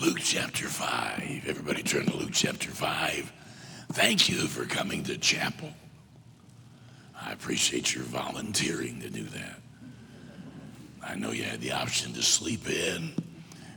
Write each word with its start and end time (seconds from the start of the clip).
Luke 0.00 0.20
chapter 0.20 0.68
5. 0.68 1.46
Everybody 1.48 1.82
turn 1.82 2.06
to 2.06 2.16
Luke 2.16 2.30
chapter 2.32 2.70
5. 2.70 3.32
Thank 3.94 4.28
you 4.28 4.46
for 4.46 4.64
coming 4.64 5.02
to 5.02 5.18
chapel. 5.18 5.70
I 7.20 7.32
appreciate 7.32 7.96
your 7.96 8.04
volunteering 8.04 9.00
to 9.00 9.10
do 9.10 9.24
that. 9.24 9.58
I 11.04 11.16
know 11.16 11.32
you 11.32 11.42
had 11.42 11.60
the 11.60 11.72
option 11.72 12.12
to 12.12 12.22
sleep 12.22 12.70
in, 12.70 13.12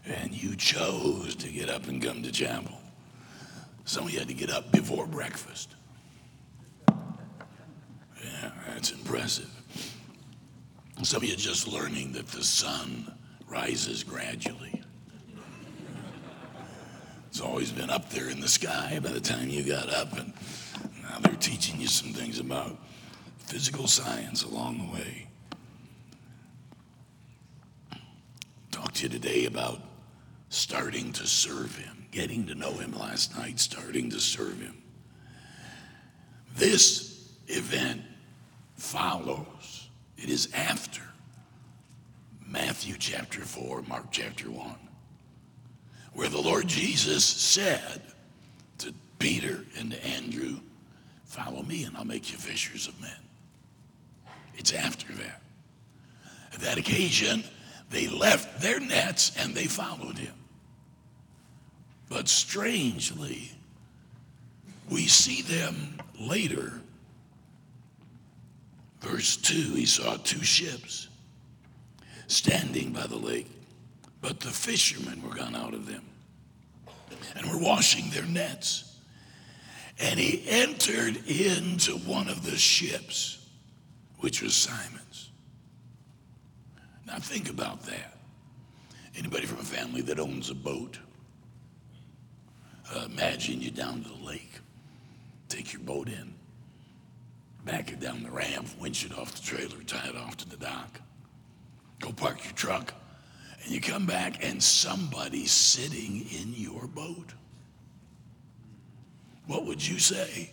and 0.06 0.32
you 0.32 0.56
chose 0.56 1.34
to 1.38 1.48
get 1.48 1.70
up 1.70 1.88
and 1.88 2.00
come 2.00 2.22
to 2.22 2.32
chapel. 2.32 2.78
Some 3.86 4.04
of 4.04 4.12
you 4.12 4.20
had 4.20 4.28
to 4.28 4.36
get 4.36 4.52
up 4.52 4.72
before 4.72 5.08
breakfast. 5.08 5.74
Yeah, 6.88 8.52
that's 8.68 8.92
impressive. 8.92 9.50
Some 11.02 11.24
of 11.24 11.30
you 11.30 11.36
just 11.36 11.68
learning 11.68 12.12
that 12.12 12.28
the 12.28 12.44
sun 12.44 13.12
rises 13.48 14.04
gradually. 14.04 14.81
It's 17.32 17.40
always 17.40 17.72
been 17.72 17.90
up 17.90 18.10
there 18.10 18.28
in 18.28 18.42
the 18.42 18.50
sky 18.50 19.00
by 19.02 19.08
the 19.08 19.22
time 19.22 19.48
you 19.48 19.64
got 19.64 19.90
up, 19.90 20.20
and 20.20 20.34
now 21.02 21.18
they're 21.20 21.36
teaching 21.36 21.80
you 21.80 21.88
some 21.88 22.12
things 22.12 22.40
about 22.40 22.78
physical 23.38 23.88
science 23.88 24.44
along 24.44 24.80
the 24.80 24.94
way. 24.94 25.28
Talk 28.70 28.92
to 28.96 29.04
you 29.04 29.10
today 29.10 29.46
about 29.46 29.80
starting 30.50 31.14
to 31.14 31.26
serve 31.26 31.78
Him, 31.78 32.06
getting 32.12 32.48
to 32.48 32.54
know 32.54 32.74
Him 32.74 32.92
last 32.92 33.38
night, 33.38 33.62
starting 33.62 34.10
to 34.10 34.20
serve 34.20 34.60
Him. 34.60 34.84
This 36.58 37.32
event 37.48 38.02
follows, 38.76 39.88
it 40.18 40.30
is 40.30 40.50
after 40.54 41.04
Matthew 42.46 42.96
chapter 43.00 43.40
4, 43.40 43.84
Mark 43.84 44.08
chapter 44.12 44.52
1, 44.52 44.76
where 46.14 46.30
the 46.30 46.42
Lord 46.42 46.68
Jesus 46.68 47.24
said 47.24 48.02
to 48.80 48.94
Peter 49.20 49.66
and 49.78 49.92
to 49.92 50.06
Andrew, 50.06 50.58
Follow 51.26 51.64
me 51.64 51.86
and 51.86 51.96
I'll 51.96 52.04
make 52.04 52.30
you 52.32 52.38
fishers 52.38 52.90
of 52.90 53.00
men. 53.00 53.12
It's 54.58 54.74
after 54.74 55.14
that. 55.14 55.42
At 56.54 56.60
that 56.60 56.78
occasion, 56.78 57.44
they 57.90 58.08
left 58.08 58.62
their 58.62 58.82
nets 58.82 59.32
and 59.40 59.56
they 59.56 59.66
followed 59.66 60.18
him. 60.18 60.34
But 62.10 62.28
strangely, 62.28 63.52
we 64.90 65.08
see 65.08 65.42
them 65.42 65.98
later. 66.20 66.82
Verse 69.00 69.38
2 69.38 69.54
he 69.54 69.86
saw 69.86 70.18
two 70.18 70.44
ships 70.44 71.08
standing 72.28 72.92
by 72.92 73.08
the 73.08 73.16
lake, 73.16 73.48
but 74.22 74.40
the 74.40 74.50
fishermen 74.50 75.22
were 75.28 75.36
gone 75.36 75.56
out 75.56 75.74
of 75.74 75.88
them 75.88 76.04
and 77.36 77.52
were 77.52 77.60
washing 77.60 78.10
their 78.12 78.26
nets. 78.26 78.96
And 80.00 80.20
he 80.20 80.44
entered 80.48 81.18
into 81.28 81.98
one 81.98 82.28
of 82.28 82.44
the 82.44 82.58
ships, 82.58 83.46
which 84.20 84.42
was 84.42 84.54
Simon's. 84.54 85.30
Now 87.06 87.18
think 87.18 87.50
about 87.50 87.84
that. 87.84 88.18
Anybody 89.18 89.46
from 89.46 89.60
a 89.60 89.64
family 89.64 90.02
that 90.04 90.20
owns 90.20 90.50
a 90.50 90.56
boat? 90.56 90.98
Uh, 92.94 93.06
imagine 93.06 93.62
you 93.62 93.72
down 93.72 94.04
to 94.04 94.10
the 94.10 94.26
lake, 94.26 94.60
take 95.50 95.74
your 95.74 95.82
boat 95.82 96.08
in, 96.08 96.34
back 97.66 97.92
it 97.92 98.00
down 98.00 98.24
the 98.24 98.32
ramp, 98.32 98.68
winch 98.80 99.06
it 99.06 99.18
off 99.18 99.34
the 99.34 99.42
trailer, 99.42 99.82
tie 99.84 100.08
it 100.08 100.16
off 100.16 100.36
to 100.38 100.50
the 100.50 100.58
dock, 100.58 101.00
go 102.00 102.12
park 102.12 102.44
your 102.44 102.54
truck, 102.54 102.94
and 103.64 103.72
you 103.72 103.82
come 103.82 104.06
back 104.06 104.44
and 104.44 104.62
somebody's 104.62 105.52
sitting 105.52 106.26
in 106.32 106.54
your 106.54 106.88
boat. 106.88 107.34
What 109.48 109.66
would 109.66 109.86
you 109.86 110.00
say? 110.00 110.52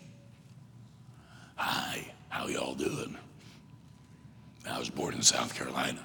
Hi, 1.56 2.12
how 2.29 2.47
y'all 2.47 2.75
doing? 2.75 3.17
I 4.69 4.79
was 4.79 4.91
born 4.91 5.14
in 5.14 5.23
South 5.23 5.55
Carolina. 5.55 6.05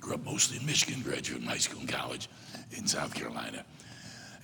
Grew 0.00 0.14
up 0.14 0.24
mostly 0.24 0.58
in 0.58 0.66
Michigan, 0.66 1.02
graduated 1.02 1.46
high 1.46 1.58
school 1.58 1.80
and 1.80 1.88
college 1.88 2.28
in 2.72 2.86
South 2.86 3.14
Carolina. 3.14 3.64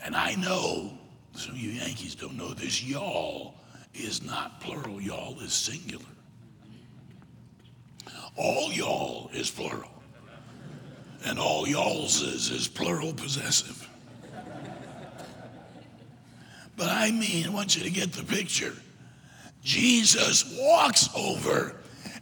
And 0.04 0.14
I 0.14 0.34
know, 0.36 0.92
some 1.34 1.52
of 1.52 1.58
you 1.58 1.70
Yankees 1.70 2.14
don't 2.14 2.36
know 2.36 2.52
this, 2.52 2.82
y'all 2.82 3.54
is 3.94 4.22
not 4.22 4.60
plural, 4.60 5.00
y'all 5.00 5.38
is 5.40 5.52
singular. 5.52 6.04
All 8.36 8.70
y'all 8.72 9.30
is 9.32 9.50
plural. 9.50 9.90
And 11.24 11.38
all 11.38 11.66
y'all's 11.66 12.22
is, 12.22 12.68
plural 12.68 13.12
possessive. 13.12 13.88
But 16.76 16.88
I 16.90 17.10
mean, 17.10 17.46
I 17.46 17.50
want 17.50 17.76
you 17.76 17.82
to 17.84 17.90
get 17.90 18.12
the 18.12 18.22
picture. 18.22 18.74
Jesus 19.62 20.56
walks 20.60 21.08
over 21.16 21.74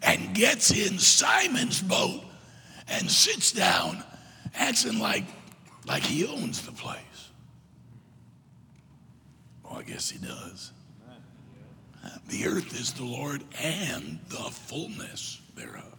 and 0.03 0.35
gets 0.35 0.71
in 0.71 0.99
Simon's 0.99 1.83
boat 1.83 2.23
and 2.89 3.11
sits 3.11 3.53
down, 3.53 4.03
acting 4.55 4.99
like, 4.99 5.25
like 5.87 6.03
he 6.03 6.27
owns 6.27 6.65
the 6.65 6.73
place. 6.73 7.01
Well, 9.65 9.79
I 9.79 9.83
guess 9.83 10.09
he 10.11 10.19
does. 10.19 10.71
The 12.29 12.47
earth 12.47 12.79
is 12.79 12.93
the 12.93 13.05
Lord 13.05 13.43
and 13.61 14.21
the 14.29 14.37
fullness 14.37 15.41
thereof. 15.57 15.94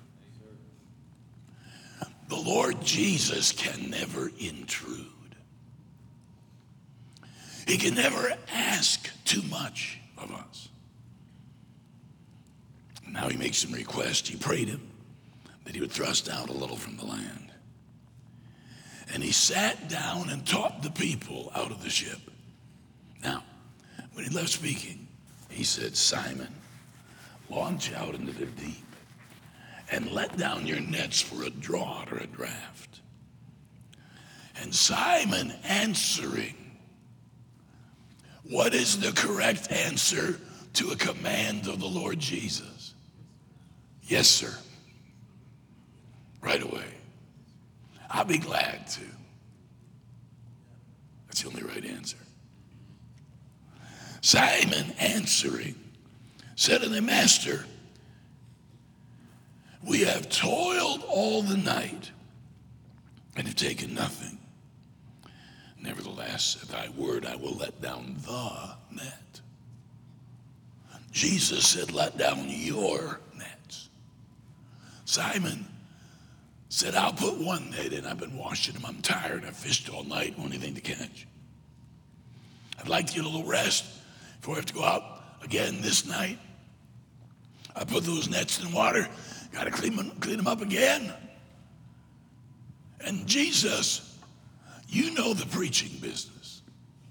The 2.27 2.35
Lord 2.35 2.81
Jesus 2.81 3.51
can 3.51 3.89
never 3.89 4.31
intrude. 4.39 5.05
He 7.67 7.77
can 7.77 7.95
never 7.95 8.33
ask 8.51 9.09
too 9.25 9.41
much 9.43 9.99
of 10.17 10.31
us. 10.31 10.69
Now 13.07 13.29
he 13.29 13.37
makes 13.37 13.59
some 13.59 13.71
request. 13.71 14.27
He 14.27 14.37
prayed 14.37 14.67
him 14.67 14.87
that 15.63 15.73
he 15.73 15.81
would 15.81 15.91
thrust 15.91 16.29
out 16.29 16.49
a 16.49 16.53
little 16.53 16.75
from 16.75 16.97
the 16.97 17.05
land. 17.05 17.51
And 19.13 19.23
he 19.23 19.31
sat 19.31 19.87
down 19.87 20.29
and 20.29 20.45
taught 20.45 20.83
the 20.83 20.91
people 20.91 21.51
out 21.55 21.71
of 21.71 21.83
the 21.83 21.89
ship. 21.89 22.19
Now, 23.23 23.43
when 24.13 24.25
he 24.25 24.35
left 24.35 24.49
speaking, 24.49 25.07
he 25.49 25.63
said, 25.63 25.95
Simon, 25.95 26.53
launch 27.49 27.93
out 27.93 28.15
into 28.15 28.31
the 28.31 28.45
deep 28.45 28.84
and 29.91 30.11
let 30.11 30.37
down 30.37 30.65
your 30.65 30.79
nets 30.79 31.21
for 31.21 31.43
a 31.43 31.49
draught 31.49 32.11
or 32.11 32.17
a 32.17 32.27
draft. 32.27 33.01
And 34.61 34.73
Simon 34.73 35.53
answering, 35.63 36.55
what 38.49 38.73
is 38.73 38.99
the 38.99 39.11
correct 39.11 39.71
answer 39.71 40.39
to 40.73 40.91
a 40.91 40.95
command 40.95 41.67
of 41.67 41.79
the 41.79 41.87
Lord 41.87 42.19
Jesus? 42.19 42.93
Yes, 44.03 44.27
sir. 44.27 44.53
Right 46.41 46.61
away. 46.61 46.85
I'll 48.09 48.25
be 48.25 48.37
glad 48.37 48.87
to. 48.87 49.01
That's 51.27 51.41
the 51.41 51.49
only 51.49 51.63
right 51.63 51.85
answer. 51.85 52.17
Simon 54.21 54.91
answering 54.99 55.75
said 56.55 56.81
to 56.81 56.89
the 56.89 57.01
master, 57.01 57.65
We 59.85 60.01
have 60.01 60.29
toiled 60.29 61.03
all 61.07 61.43
the 61.43 61.57
night 61.57 62.11
and 63.35 63.47
have 63.47 63.55
taken 63.55 63.93
nothing. 63.93 64.39
Nevertheless, 65.79 66.57
at 66.61 66.69
thy 66.69 66.89
word, 66.97 67.25
I 67.25 67.35
will 67.35 67.53
let 67.53 67.79
down 67.81 68.15
the 68.25 68.75
net. 68.95 69.41
Jesus 71.11 71.67
said, 71.67 71.91
Let 71.91 72.17
down 72.17 72.45
your 72.49 73.21
nets. 73.37 73.89
Simon 75.05 75.65
said, 76.69 76.95
I'll 76.95 77.13
put 77.13 77.37
one 77.37 77.69
net 77.69 77.93
in. 77.93 78.05
I've 78.05 78.19
been 78.19 78.37
washing 78.37 78.73
them. 78.73 78.85
I'm 78.85 79.01
tired. 79.01 79.45
I 79.45 79.51
fished 79.51 79.89
all 79.89 80.03
night. 80.03 80.37
Won't 80.37 80.53
anything 80.53 80.75
to 80.75 80.81
catch. 80.81 81.27
I'd 82.79 82.89
like 82.89 83.07
to 83.07 83.13
get 83.13 83.23
a 83.23 83.29
little 83.29 83.47
rest 83.47 83.85
before 84.41 84.55
I 84.55 84.57
have 84.57 84.65
to 84.65 84.73
go 84.73 84.83
out 84.83 85.03
again 85.43 85.77
this 85.81 86.05
night. 86.05 86.39
I 87.75 87.83
put 87.83 88.03
those 88.03 88.29
nets 88.29 88.61
in 88.61 88.71
water. 88.71 89.07
Got 89.55 89.63
to 89.63 89.71
clean 89.71 89.95
them, 89.95 90.11
clean 90.19 90.35
them 90.35 90.47
up 90.47 90.61
again. 90.61 91.13
And 92.99 93.25
Jesus, 93.25 94.19
you 94.89 95.13
know 95.13 95.33
the 95.33 95.45
preaching 95.45 95.97
business. 96.01 96.61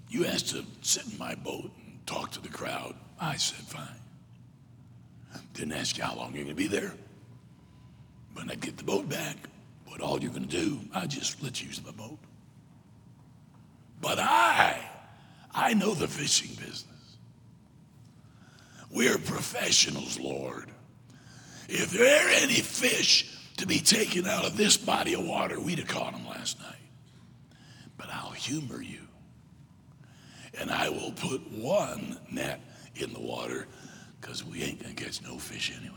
You 0.09 0.27
asked 0.27 0.49
to 0.49 0.63
sit 0.81 1.11
in 1.11 1.17
my 1.17 1.33
boat 1.33 1.71
and 1.85 2.05
talk 2.05 2.31
to 2.33 2.41
the 2.41 2.49
crowd. 2.49 2.93
I 3.19 3.37
said, 3.37 3.65
fine. 3.65 3.87
Didn't 5.55 5.73
ask 5.73 5.97
you 5.97 6.03
how 6.03 6.15
long 6.15 6.35
you're 6.35 6.43
going 6.43 6.55
to 6.55 6.61
be 6.61 6.67
there. 6.67 6.93
When 8.35 8.51
I 8.51 8.55
get 8.55 8.77
the 8.77 8.83
boat 8.83 9.09
back, 9.09 9.37
what 9.87 10.01
all 10.01 10.21
you're 10.21 10.31
going 10.31 10.47
to 10.47 10.57
do, 10.57 10.79
I 10.93 11.07
just 11.07 11.41
let 11.41 11.61
you 11.61 11.69
use 11.69 11.83
my 11.83 11.91
boat. 11.91 12.19
But 14.01 14.19
I, 14.19 14.87
I 15.51 15.73
know 15.73 15.95
the 15.95 16.07
fishing 16.07 16.55
business. 16.55 16.91
We're 18.91 19.17
professionals, 19.17 20.19
Lord. 20.19 20.69
If 21.67 21.91
there 21.91 22.27
are 22.27 22.29
any 22.43 22.55
fish 22.55 23.31
to 23.57 23.65
be 23.65 23.79
taken 23.79 24.27
out 24.27 24.45
of 24.45 24.57
this 24.57 24.77
body 24.77 25.13
of 25.13 25.25
water, 25.25 25.59
we'd 25.59 25.79
have 25.79 25.87
caught 25.87 26.13
them 26.13 26.27
last 26.27 26.59
night. 26.59 26.75
But 27.97 28.09
I'll 28.11 28.31
humor 28.31 28.81
you. 28.81 28.99
and 30.59 30.71
I 30.71 30.89
will 30.89 31.11
put 31.11 31.51
one 31.51 32.17
net 32.31 32.61
in 32.95 33.13
the 33.13 33.19
water 33.19 33.67
because 34.19 34.43
we 34.43 34.63
ain't 34.63 34.81
going 34.81 34.95
to 34.95 35.03
catch 35.03 35.21
no 35.21 35.37
fish 35.37 35.71
anyway. 35.79 35.95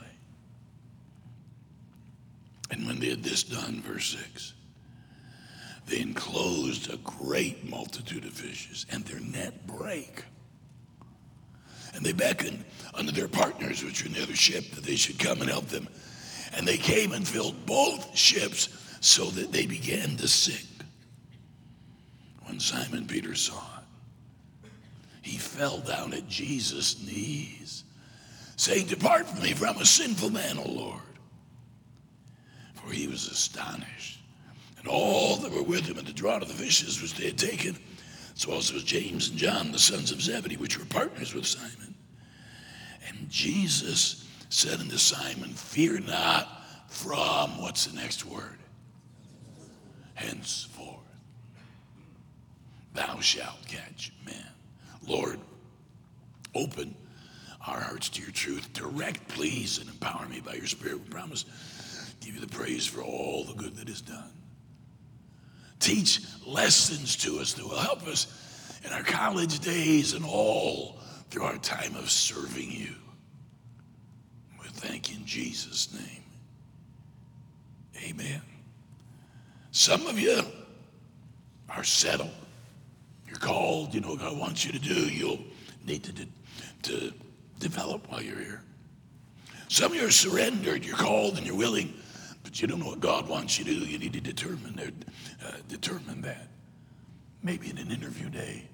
And 2.70 2.86
when 2.86 2.98
they 3.00 3.10
had 3.10 3.22
this 3.22 3.42
done, 3.44 3.80
verse 3.82 4.16
6, 4.32 4.54
they 5.86 6.00
enclosed 6.00 6.92
a 6.92 6.98
great 6.98 7.68
multitude 7.68 8.24
of 8.24 8.32
fishes, 8.32 8.84
and 8.90 9.04
their 9.04 9.20
net 9.20 9.66
brake. 9.66 10.24
And 11.94 12.04
they 12.04 12.12
beckoned 12.12 12.64
unto 12.94 13.12
their 13.12 13.28
partners, 13.28 13.84
which 13.84 14.02
were 14.02 14.08
in 14.08 14.14
the 14.14 14.22
other 14.22 14.36
ship, 14.36 14.70
that 14.72 14.84
they 14.84 14.96
should 14.96 15.18
come 15.18 15.40
and 15.40 15.50
help 15.50 15.66
them. 15.66 15.88
And 16.56 16.66
they 16.66 16.76
came 16.76 17.12
and 17.12 17.26
filled 17.26 17.66
both 17.66 18.16
ships 18.16 18.68
so 19.00 19.26
that 19.26 19.52
they 19.52 19.66
began 19.66 20.16
to 20.16 20.28
sink. 20.28 20.66
When 22.44 22.60
Simon 22.60 23.06
Peter 23.06 23.34
saw 23.34 23.62
it, 23.78 24.70
he 25.22 25.36
fell 25.36 25.78
down 25.78 26.14
at 26.14 26.28
Jesus' 26.28 27.04
knees, 27.04 27.84
saying, 28.56 28.86
Depart 28.86 29.26
from 29.28 29.42
me, 29.42 29.52
for 29.52 29.66
I'm 29.66 29.76
a 29.76 29.84
sinful 29.84 30.30
man, 30.30 30.58
O 30.58 30.68
Lord. 30.68 31.02
For 32.74 32.90
he 32.90 33.06
was 33.06 33.26
astonished. 33.26 34.20
And 34.78 34.88
all 34.88 35.36
that 35.36 35.52
were 35.52 35.62
with 35.62 35.86
him 35.86 35.98
at 35.98 36.06
the 36.06 36.12
draught 36.12 36.42
of 36.42 36.48
the 36.48 36.54
fishes 36.54 37.02
which 37.02 37.14
they 37.14 37.26
had 37.26 37.38
taken, 37.38 37.76
so 38.38 38.52
also 38.52 38.78
James 38.78 39.30
and 39.30 39.36
John, 39.36 39.72
the 39.72 39.80
sons 39.80 40.12
of 40.12 40.22
Zebedee, 40.22 40.56
which 40.56 40.78
were 40.78 40.84
partners 40.84 41.34
with 41.34 41.44
Simon. 41.44 41.92
And 43.08 43.28
Jesus 43.28 44.24
said 44.48 44.78
unto 44.78 44.96
Simon, 44.96 45.50
Fear 45.50 46.02
not 46.06 46.46
from, 46.86 47.60
what's 47.60 47.86
the 47.86 47.96
next 47.96 48.24
word? 48.24 48.60
Henceforth, 50.14 51.00
thou 52.94 53.18
shalt 53.18 53.66
catch 53.66 54.12
men. 54.24 54.46
Lord, 55.04 55.40
open 56.54 56.94
our 57.66 57.80
hearts 57.80 58.08
to 58.10 58.22
your 58.22 58.30
truth. 58.30 58.72
Direct, 58.72 59.26
please, 59.26 59.78
and 59.78 59.90
empower 59.90 60.28
me 60.28 60.40
by 60.40 60.54
your 60.54 60.68
Spirit. 60.68 61.00
We 61.00 61.08
promise 61.10 61.44
give 62.20 62.36
you 62.36 62.40
the 62.40 62.46
praise 62.46 62.86
for 62.86 63.02
all 63.02 63.42
the 63.42 63.54
good 63.54 63.74
that 63.78 63.88
is 63.88 64.00
done. 64.00 64.30
Teach 65.88 66.20
lessons 66.46 67.16
to 67.16 67.38
us 67.38 67.54
that 67.54 67.64
will 67.64 67.78
help 67.78 68.06
us 68.06 68.26
in 68.84 68.92
our 68.92 69.02
college 69.02 69.58
days 69.60 70.12
and 70.12 70.22
all 70.22 71.00
through 71.30 71.44
our 71.44 71.56
time 71.56 71.96
of 71.96 72.10
serving 72.10 72.70
you. 72.70 72.94
We 74.60 74.68
thank 74.68 75.10
you 75.10 75.16
in 75.16 75.24
Jesus' 75.24 75.90
name. 75.94 76.24
Amen. 78.04 78.42
Some 79.70 80.06
of 80.06 80.18
you 80.18 80.42
are 81.70 81.84
settled. 81.84 82.28
You're 83.26 83.38
called. 83.38 83.94
You 83.94 84.02
know 84.02 84.10
what 84.10 84.18
God 84.18 84.38
wants 84.38 84.66
you 84.66 84.72
to 84.72 84.78
do. 84.78 85.08
You'll 85.08 85.42
need 85.86 86.04
to, 86.04 86.26
to 86.82 87.14
develop 87.60 88.10
while 88.10 88.20
you're 88.20 88.38
here. 88.38 88.62
Some 89.68 89.92
of 89.92 89.96
you 89.96 90.06
are 90.06 90.10
surrendered. 90.10 90.84
You're 90.84 90.98
called 90.98 91.38
and 91.38 91.46
you're 91.46 91.56
willing, 91.56 91.94
but 92.48 92.62
you 92.62 92.66
don't 92.66 92.80
know 92.80 92.86
what 92.86 93.00
God 93.00 93.28
wants 93.28 93.58
you 93.58 93.64
to 93.66 93.70
do. 93.70 93.84
You 93.84 93.98
need 93.98 94.14
to 94.14 94.22
determine, 94.22 94.80
uh, 95.44 95.50
determine 95.68 96.22
that. 96.22 96.48
Maybe 97.42 97.68
in 97.68 97.76
an 97.76 97.90
interview 97.90 98.30
day, 98.30 98.66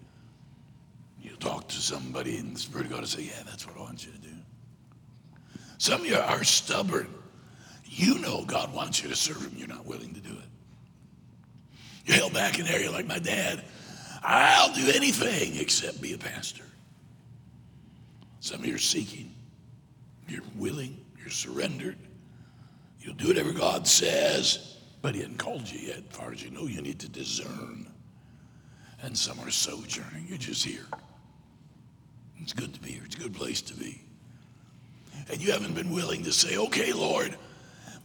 you'll 1.20 1.38
talk 1.38 1.66
to 1.70 1.74
somebody 1.74 2.36
and 2.36 2.54
the 2.54 2.60
Spirit 2.60 2.86
of 2.86 2.92
God 2.92 3.00
will 3.00 3.08
say, 3.08 3.22
Yeah, 3.22 3.42
that's 3.44 3.66
what 3.66 3.76
I 3.76 3.80
want 3.80 4.06
you 4.06 4.12
to 4.12 4.18
do. 4.18 4.34
Some 5.78 6.02
of 6.02 6.06
you 6.06 6.14
are 6.14 6.44
stubborn. 6.44 7.12
You 7.84 8.20
know 8.20 8.44
God 8.44 8.72
wants 8.72 9.02
you 9.02 9.08
to 9.08 9.16
serve 9.16 9.42
Him, 9.42 9.54
you're 9.56 9.66
not 9.66 9.86
willing 9.86 10.14
to 10.14 10.20
do 10.20 10.30
it. 10.30 10.48
You're 12.06 12.18
held 12.18 12.34
back 12.34 12.60
in 12.60 12.68
an 12.68 12.72
area 12.72 12.92
like 12.92 13.08
my 13.08 13.18
dad. 13.18 13.64
I'll 14.22 14.72
do 14.72 14.88
anything 14.94 15.56
except 15.56 16.00
be 16.00 16.12
a 16.12 16.18
pastor. 16.18 16.62
Some 18.38 18.60
of 18.60 18.66
you 18.66 18.76
are 18.76 18.78
seeking. 18.78 19.34
You're 20.28 20.42
willing. 20.54 21.04
You're 21.18 21.30
surrendered. 21.30 21.98
You'll 23.04 23.14
do 23.14 23.28
whatever 23.28 23.52
God 23.52 23.86
says, 23.86 24.78
but 25.02 25.14
He 25.14 25.20
hasn't 25.20 25.38
called 25.38 25.70
you 25.70 25.88
yet. 25.88 26.02
As 26.10 26.16
far 26.16 26.32
as 26.32 26.42
you 26.42 26.50
know, 26.50 26.66
you 26.66 26.80
need 26.80 26.98
to 27.00 27.08
discern. 27.08 27.86
And 29.02 29.16
some 29.16 29.38
are 29.40 29.50
sojourning. 29.50 30.24
You're 30.26 30.38
just 30.38 30.64
here. 30.64 30.86
It's 32.40 32.54
good 32.54 32.72
to 32.72 32.80
be 32.80 32.92
here. 32.92 33.02
It's 33.04 33.16
a 33.16 33.18
good 33.18 33.34
place 33.34 33.60
to 33.62 33.74
be. 33.74 34.00
And 35.30 35.42
you 35.42 35.52
haven't 35.52 35.74
been 35.74 35.92
willing 35.92 36.22
to 36.24 36.32
say, 36.32 36.56
okay, 36.56 36.94
Lord, 36.94 37.36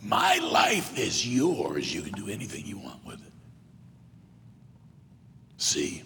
my 0.02 0.38
life 0.40 0.98
is 1.00 1.26
yours. 1.26 1.94
You 1.94 2.02
can 2.02 2.14
do 2.14 2.30
anything 2.30 2.66
you 2.66 2.78
want 2.78 3.06
with 3.06 3.26
it. 3.26 3.34
See, 5.56 6.04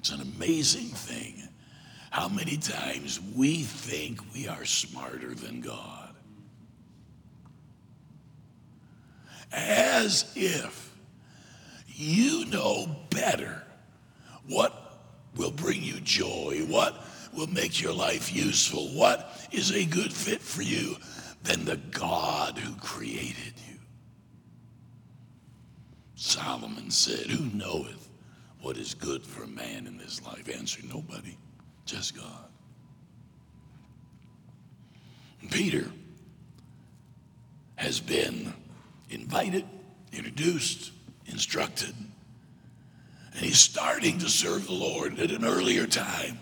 it's 0.00 0.10
an 0.10 0.20
amazing 0.22 0.88
thing 0.88 1.48
how 2.10 2.28
many 2.28 2.56
times 2.56 3.20
we 3.36 3.62
think 3.62 4.20
we 4.32 4.48
are 4.48 4.64
smarter 4.64 5.34
than 5.34 5.60
God. 5.60 5.95
As 9.52 10.30
if 10.34 10.94
you 11.86 12.44
know 12.46 12.94
better 13.10 13.62
what 14.46 15.00
will 15.36 15.50
bring 15.50 15.82
you 15.82 16.00
joy, 16.00 16.64
what 16.68 17.04
will 17.34 17.46
make 17.48 17.80
your 17.80 17.92
life 17.92 18.34
useful, 18.34 18.88
what 18.88 19.48
is 19.52 19.70
a 19.70 19.84
good 19.84 20.12
fit 20.12 20.40
for 20.40 20.62
you 20.62 20.96
than 21.42 21.64
the 21.64 21.76
God 21.76 22.58
who 22.58 22.74
created 22.76 23.54
you. 23.68 23.78
Solomon 26.14 26.90
said, 26.90 27.26
Who 27.26 27.56
knoweth 27.56 28.08
what 28.60 28.76
is 28.76 28.94
good 28.94 29.24
for 29.24 29.44
a 29.44 29.48
man 29.48 29.86
in 29.86 29.98
this 29.98 30.24
life? 30.24 30.48
Answer 30.48 30.80
nobody, 30.88 31.36
just 31.84 32.16
God. 32.16 32.46
Peter 35.50 35.88
has 37.76 38.00
been 38.00 38.52
invited, 39.10 39.64
introduced, 40.12 40.92
instructed, 41.26 41.94
and 43.36 43.44
he's 43.44 43.58
starting 43.58 44.18
to 44.18 44.28
serve 44.28 44.66
the 44.66 44.72
Lord 44.72 45.20
at 45.20 45.30
an 45.30 45.44
earlier 45.44 45.86
time. 45.86 46.38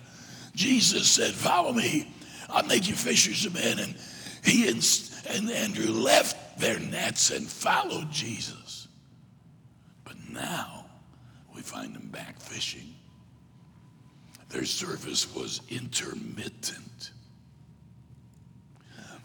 Jesus 0.54 1.08
said, 1.08 1.32
Follow 1.32 1.72
me, 1.72 2.08
I'll 2.48 2.66
make 2.66 2.88
you 2.88 2.94
fishers 2.94 3.44
of 3.44 3.54
men. 3.54 3.80
And 3.80 3.96
he 4.44 4.68
and, 4.68 5.10
and 5.30 5.50
Andrew 5.50 5.92
left 5.92 6.60
their 6.60 6.78
nets 6.78 7.30
and 7.30 7.48
followed 7.48 8.12
Jesus. 8.12 8.86
But 10.04 10.14
now 10.30 10.86
we 11.54 11.62
find 11.62 11.94
them 11.96 12.08
back 12.08 12.38
fishing. 12.38 12.94
Their 14.50 14.64
service 14.64 15.34
was 15.34 15.62
intermittent. 15.68 17.10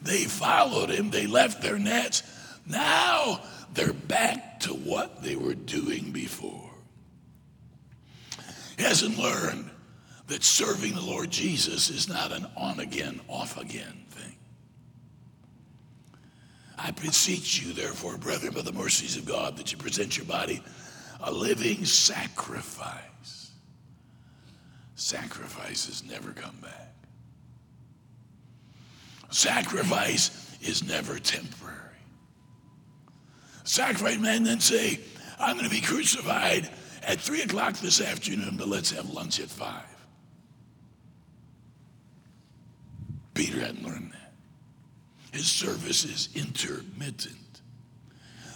They 0.01 0.23
followed 0.23 0.89
him, 0.89 1.11
they 1.11 1.27
left 1.27 1.61
their 1.61 1.77
nets. 1.77 2.23
Now 2.69 3.41
they're 3.73 3.91
back 3.91 4.61
to 4.61 4.69
what 4.69 5.21
they 5.23 5.35
were 5.35 5.55
doing 5.55 6.11
before. 6.11 6.69
He 8.77 8.83
hasn't 8.83 9.17
learned 9.17 9.69
that 10.27 10.43
serving 10.43 10.93
the 10.93 11.01
Lord 11.01 11.31
Jesus 11.31 11.89
is 11.89 12.07
not 12.07 12.31
an 12.31 12.45
on 12.55 12.79
again, 12.79 13.19
off 13.27 13.57
again 13.57 14.05
thing. 14.11 14.35
I 16.77 16.91
beseech 16.91 17.61
you, 17.61 17.73
therefore, 17.73 18.17
brethren, 18.17 18.53
by 18.53 18.61
the 18.61 18.71
mercies 18.71 19.17
of 19.17 19.25
God, 19.25 19.57
that 19.57 19.71
you 19.71 19.77
present 19.77 20.15
your 20.15 20.27
body 20.27 20.63
a 21.21 21.31
living 21.31 21.83
sacrifice. 21.83 23.51
Sacrifices 24.95 26.03
never 26.07 26.31
come 26.31 26.55
back. 26.61 26.93
Sacrifice 29.29 30.57
is 30.61 30.83
never 30.87 31.19
temporary. 31.19 31.88
Sacrifice 33.69 34.17
man 34.17 34.45
then 34.45 34.59
say, 34.59 34.99
I'm 35.39 35.55
going 35.55 35.69
to 35.69 35.75
be 35.75 35.79
crucified 35.79 36.67
at 37.03 37.21
three 37.21 37.43
o'clock 37.43 37.75
this 37.75 38.01
afternoon, 38.01 38.55
but 38.57 38.67
let's 38.67 38.89
have 38.89 39.07
lunch 39.11 39.39
at 39.39 39.47
five. 39.47 39.85
Peter 43.35 43.59
hadn't 43.59 43.85
learned 43.85 44.11
that. 44.11 44.33
His 45.37 45.45
service 45.45 46.03
is 46.03 46.29
intermittent. 46.33 47.61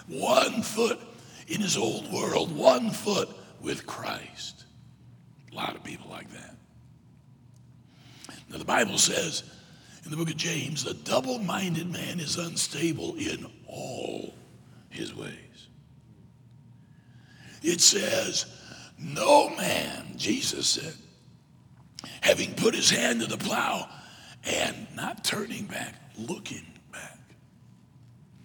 One 0.08 0.64
foot 0.64 1.00
in 1.48 1.62
his 1.62 1.78
old 1.78 2.12
world, 2.12 2.52
one 2.52 2.90
foot 2.90 3.30
with 3.62 3.86
Christ. 3.86 4.66
A 5.52 5.56
lot 5.56 5.76
of 5.76 5.84
people 5.84 6.10
like 6.10 6.32
that. 6.32 6.56
Now, 8.50 8.58
the 8.58 8.66
Bible 8.66 8.98
says 8.98 9.44
in 10.06 10.10
the 10.10 10.18
book 10.18 10.32
of 10.32 10.38
James, 10.38 10.84
the 10.84 10.96
double 10.96 11.38
minded 11.38 11.92
man 11.92 12.20
is 12.20 12.40
unstable 12.40 13.14
in 13.18 13.46
all 13.68 14.34
his 14.94 15.16
ways. 15.16 15.68
It 17.62 17.82
says, 17.82 18.46
No 19.00 19.50
man, 19.50 20.14
Jesus 20.18 20.68
said, 20.68 20.94
having 22.22 22.54
put 22.56 22.76
his 22.76 22.90
hand 22.90 23.22
to 23.22 23.28
the 23.28 23.38
plow 23.38 23.90
and 24.44 24.88
not 24.96 25.24
turning 25.24 25.66
back, 25.66 25.96
looking 26.18 26.66
back, 26.92 27.18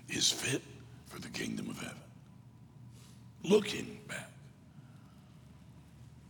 is 0.08 0.30
fit 0.30 0.62
for 1.06 1.20
the 1.20 1.28
kingdom 1.28 1.68
of 1.68 1.78
heaven. 1.78 1.96
Looking 3.42 3.98
back. 4.08 4.30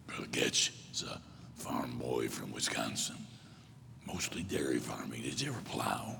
Brother 0.06 0.26
Getch 0.26 0.70
is 0.92 1.02
a 1.02 1.20
farm 1.56 1.98
boy 1.98 2.28
from 2.28 2.52
Wisconsin, 2.52 3.16
mostly 4.06 4.42
dairy 4.42 4.78
farming. 4.78 5.22
Did 5.22 5.40
you 5.40 5.50
ever 5.50 5.60
plow? 5.60 6.16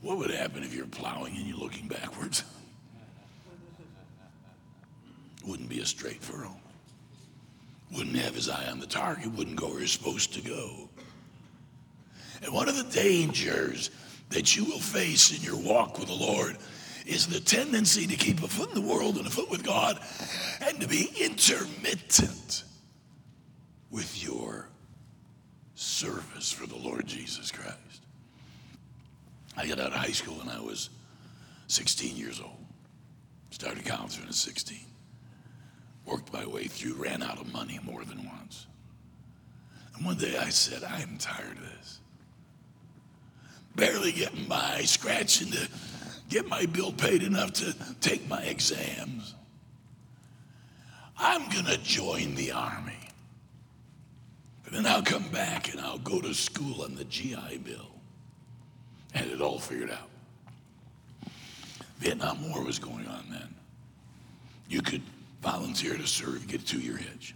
What 0.00 0.18
would 0.18 0.30
happen 0.30 0.62
if 0.62 0.74
you're 0.74 0.86
plowing 0.86 1.36
and 1.36 1.46
you're 1.46 1.58
looking 1.58 1.88
backwards? 1.88 2.44
Wouldn't 5.46 5.68
be 5.68 5.80
a 5.80 5.86
straight 5.86 6.22
furrow. 6.22 6.56
Wouldn't 7.92 8.16
have 8.16 8.34
his 8.34 8.48
eye 8.48 8.66
on 8.70 8.78
the 8.78 8.86
target, 8.86 9.32
wouldn't 9.32 9.56
go 9.56 9.68
where 9.68 9.80
he's 9.80 9.92
supposed 9.92 10.34
to 10.34 10.40
go. 10.40 10.88
And 12.42 12.52
one 12.52 12.68
of 12.68 12.76
the 12.76 12.84
dangers 12.84 13.90
that 14.30 14.56
you 14.56 14.64
will 14.64 14.78
face 14.78 15.36
in 15.36 15.42
your 15.42 15.56
walk 15.56 15.98
with 15.98 16.08
the 16.08 16.14
Lord 16.14 16.56
is 17.06 17.26
the 17.26 17.40
tendency 17.40 18.06
to 18.06 18.16
keep 18.16 18.42
a 18.42 18.48
foot 18.48 18.68
in 18.68 18.74
the 18.74 18.80
world 18.88 19.16
and 19.16 19.26
a 19.26 19.30
foot 19.30 19.50
with 19.50 19.64
God 19.64 19.98
and 20.62 20.80
to 20.80 20.86
be 20.86 21.10
intermittent 21.20 22.64
with 23.90 24.22
your 24.22 24.68
service 25.74 26.52
for 26.52 26.66
the 26.66 26.76
Lord 26.76 27.06
Jesus 27.06 27.50
Christ. 27.50 27.76
I 29.56 29.66
got 29.66 29.80
out 29.80 29.88
of 29.88 29.94
high 29.94 30.12
school 30.12 30.34
when 30.34 30.48
I 30.48 30.60
was 30.60 30.90
16 31.66 32.16
years 32.16 32.40
old. 32.40 32.52
Started 33.50 33.84
college 33.84 34.16
when 34.16 34.26
I 34.26 34.28
was 34.28 34.36
16. 34.36 34.78
Worked 36.10 36.32
my 36.32 36.44
way 36.44 36.64
through, 36.64 36.94
ran 36.94 37.22
out 37.22 37.40
of 37.40 37.52
money 37.52 37.78
more 37.84 38.04
than 38.04 38.26
once. 38.26 38.66
And 39.94 40.04
one 40.04 40.16
day 40.16 40.36
I 40.36 40.48
said, 40.48 40.82
I 40.82 41.00
am 41.00 41.18
tired 41.18 41.56
of 41.56 41.62
this. 41.62 42.00
Barely 43.76 44.10
getting 44.10 44.46
by, 44.46 44.82
scratching 44.82 45.52
to 45.52 45.68
get 46.28 46.48
my 46.48 46.66
bill 46.66 46.92
paid 46.92 47.22
enough 47.22 47.52
to 47.54 47.74
take 48.00 48.28
my 48.28 48.42
exams. 48.42 49.34
I'm 51.16 51.48
going 51.50 51.66
to 51.66 51.78
join 51.78 52.34
the 52.34 52.50
army. 52.50 52.92
And 54.66 54.74
then 54.74 54.86
I'll 54.86 55.02
come 55.02 55.28
back 55.28 55.72
and 55.72 55.80
I'll 55.80 55.98
go 55.98 56.20
to 56.20 56.34
school 56.34 56.82
on 56.82 56.96
the 56.96 57.04
GI 57.04 57.58
Bill. 57.64 57.90
Had 59.12 59.28
it 59.28 59.40
all 59.40 59.58
figured 59.58 59.90
out. 59.90 60.08
Vietnam 61.98 62.50
War 62.50 62.64
was 62.64 62.78
going 62.78 63.06
on 63.06 63.24
then. 63.30 63.54
You 64.68 64.80
could 64.80 65.02
volunteer 65.40 65.96
to 65.96 66.06
serve, 66.06 66.46
get 66.46 66.62
a 66.62 66.64
two 66.64 66.80
year 66.80 66.96
hitch. 66.96 67.34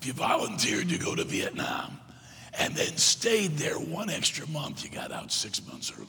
If 0.00 0.06
you 0.06 0.12
volunteered 0.12 0.88
to 0.90 0.98
go 0.98 1.14
to 1.14 1.24
Vietnam 1.24 1.98
and 2.58 2.74
then 2.74 2.96
stayed 2.96 3.52
there 3.52 3.74
one 3.74 4.10
extra 4.10 4.46
month, 4.48 4.84
you 4.84 4.90
got 4.90 5.12
out 5.12 5.32
six 5.32 5.64
months 5.66 5.92
early. 5.96 6.06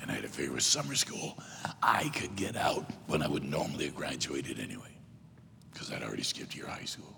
And 0.00 0.10
I 0.10 0.14
had 0.14 0.24
a 0.24 0.28
figure 0.28 0.52
with 0.52 0.62
summer 0.62 0.94
school, 0.94 1.38
I 1.82 2.10
could 2.14 2.34
get 2.36 2.56
out 2.56 2.90
when 3.06 3.22
I 3.22 3.28
would 3.28 3.44
normally 3.44 3.86
have 3.86 3.94
graduated 3.94 4.58
anyway, 4.58 4.90
because 5.72 5.92
I'd 5.92 6.02
already 6.02 6.24
skipped 6.24 6.56
year 6.56 6.66
high 6.66 6.84
school. 6.84 7.16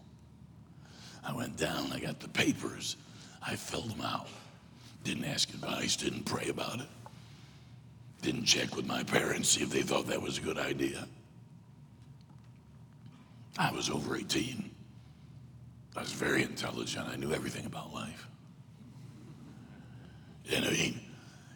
I 1.27 1.33
went 1.33 1.57
down, 1.57 1.91
I 1.93 1.99
got 1.99 2.21
the 2.21 2.29
papers, 2.29 2.97
I 3.43 3.57
filled 3.57 3.91
them 3.91 4.03
out. 4.03 4.29
Didn't 5.03 5.25
ask 5.25 5.49
advice, 5.51 5.97
didn't 5.97 6.25
pray 6.25 6.49
about 6.49 6.81
it. 6.81 6.89
Didn't 8.23 8.45
check 8.45 8.77
with 8.77 8.87
my 8.87 9.03
parents, 9.03 9.51
see 9.51 9.63
if 9.63 9.71
they 9.71 9.83
thought 9.83 10.07
that 10.07 10.21
was 10.21 10.39
a 10.39 10.43
good 10.43 10.59
idea. 10.59 11.07
I 13.59 13.71
was 13.71 13.89
over 13.91 14.17
18. 14.17 14.71
I 15.97 16.01
was 16.01 16.13
very 16.13 16.43
intelligent. 16.43 17.09
I 17.09 17.17
knew 17.17 17.33
everything 17.33 17.67
about 17.67 17.93
life. 17.93 18.29
And 20.53 20.65
I 20.65 20.71
mean, 20.71 21.01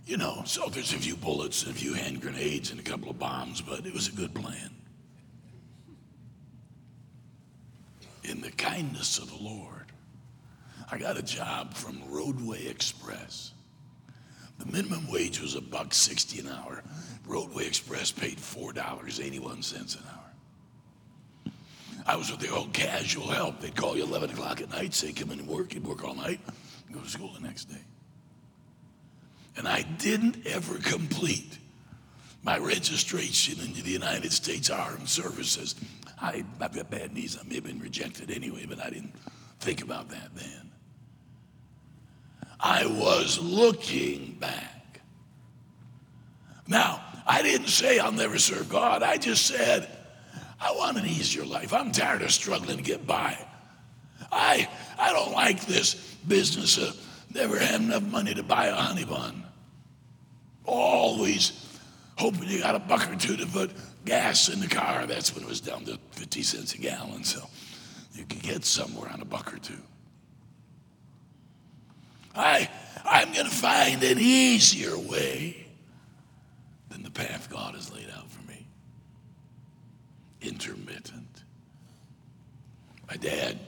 you 0.06 0.16
know, 0.16 0.42
so 0.46 0.68
there's 0.68 0.94
a 0.94 0.98
few 0.98 1.16
bullets, 1.16 1.64
a 1.64 1.72
few 1.72 1.92
hand 1.92 2.22
grenades, 2.22 2.70
and 2.70 2.80
a 2.80 2.82
couple 2.82 3.10
of 3.10 3.18
bombs, 3.18 3.60
but 3.60 3.84
it 3.84 3.92
was 3.92 4.08
a 4.08 4.12
good 4.12 4.34
plan. 4.34 4.70
In 8.24 8.40
the 8.40 8.50
kindness 8.52 9.18
of 9.18 9.28
the 9.28 9.42
Lord, 9.42 9.92
I 10.90 10.98
got 10.98 11.18
a 11.18 11.22
job 11.22 11.74
from 11.74 12.00
Roadway 12.08 12.66
Express. 12.66 13.52
The 14.58 14.66
minimum 14.66 15.10
wage 15.10 15.40
was 15.40 15.54
a 15.54 15.60
buck 15.60 15.92
sixty 15.92 16.40
an 16.40 16.48
hour. 16.48 16.82
Roadway 17.26 17.66
Express 17.66 18.10
paid 18.10 18.40
four 18.40 18.72
dollars 18.72 19.20
eighty-one 19.20 19.62
cents 19.62 19.94
an 19.96 20.02
hour. 20.10 20.27
I 22.08 22.16
was 22.16 22.30
with 22.30 22.40
the 22.40 22.48
old 22.48 22.72
casual 22.72 23.26
help. 23.26 23.60
They'd 23.60 23.76
call 23.76 23.94
you 23.94 24.02
11 24.02 24.30
o'clock 24.30 24.62
at 24.62 24.70
night, 24.70 24.94
say, 24.94 25.12
come 25.12 25.30
in 25.30 25.40
and 25.40 25.46
work. 25.46 25.74
You'd 25.74 25.86
work 25.86 26.02
all 26.04 26.14
night, 26.14 26.40
go 26.90 27.00
to 27.00 27.08
school 27.08 27.30
the 27.34 27.46
next 27.46 27.66
day. 27.66 27.82
And 29.58 29.68
I 29.68 29.82
didn't 29.82 30.46
ever 30.46 30.78
complete 30.78 31.58
my 32.42 32.56
registration 32.56 33.60
into 33.60 33.82
the 33.82 33.90
United 33.90 34.32
States 34.32 34.70
Armed 34.70 35.06
Services. 35.06 35.74
I, 36.18 36.44
I've 36.58 36.74
got 36.74 36.90
bad 36.90 37.12
knees. 37.12 37.36
I 37.38 37.46
may 37.46 37.56
have 37.56 37.64
been 37.64 37.80
rejected 37.80 38.30
anyway, 38.30 38.64
but 38.66 38.82
I 38.82 38.88
didn't 38.88 39.12
think 39.60 39.82
about 39.82 40.08
that 40.08 40.34
then. 40.34 40.70
I 42.58 42.86
was 42.86 43.38
looking 43.38 44.32
back. 44.40 45.02
Now, 46.66 47.02
I 47.26 47.42
didn't 47.42 47.68
say 47.68 47.98
I'll 47.98 48.12
never 48.12 48.38
serve 48.38 48.70
God. 48.70 49.02
I 49.02 49.18
just 49.18 49.46
said, 49.46 49.90
I 50.60 50.72
want 50.72 50.98
an 50.98 51.06
easier 51.06 51.44
life. 51.44 51.72
I'm 51.72 51.92
tired 51.92 52.22
of 52.22 52.32
struggling 52.32 52.78
to 52.78 52.82
get 52.82 53.06
by. 53.06 53.38
I, 54.32 54.68
I 54.98 55.12
don't 55.12 55.32
like 55.32 55.64
this 55.66 55.94
business 56.26 56.76
of 56.78 56.96
never 57.32 57.58
having 57.58 57.88
enough 57.88 58.02
money 58.02 58.34
to 58.34 58.42
buy 58.42 58.66
a 58.66 58.74
honey 58.74 59.04
bun. 59.04 59.44
Always 60.64 61.64
hoping 62.16 62.48
you 62.48 62.60
got 62.60 62.74
a 62.74 62.80
buck 62.80 63.10
or 63.10 63.16
two 63.16 63.36
to 63.36 63.46
put 63.46 63.70
gas 64.04 64.48
in 64.48 64.60
the 64.60 64.66
car. 64.66 65.06
That's 65.06 65.34
when 65.34 65.44
it 65.44 65.48
was 65.48 65.60
down 65.60 65.84
to 65.84 65.98
50 66.12 66.42
cents 66.42 66.74
a 66.74 66.78
gallon, 66.78 67.24
so 67.24 67.48
you 68.14 68.24
could 68.24 68.42
get 68.42 68.64
somewhere 68.64 69.10
on 69.10 69.20
a 69.20 69.24
buck 69.24 69.54
or 69.54 69.58
two. 69.58 69.78
I, 72.34 72.68
I'm 73.04 73.32
going 73.32 73.46
to 73.46 73.54
find 73.54 74.02
an 74.02 74.18
easier 74.18 74.96
way 74.98 75.66
than 76.88 77.02
the 77.02 77.10
path 77.10 77.48
God 77.50 77.74
has 77.74 77.92
laid 77.92 78.08
out 78.16 78.30
for. 78.30 78.38
Intermittent. 80.40 81.45
My 83.09 83.16
dad 83.16 83.59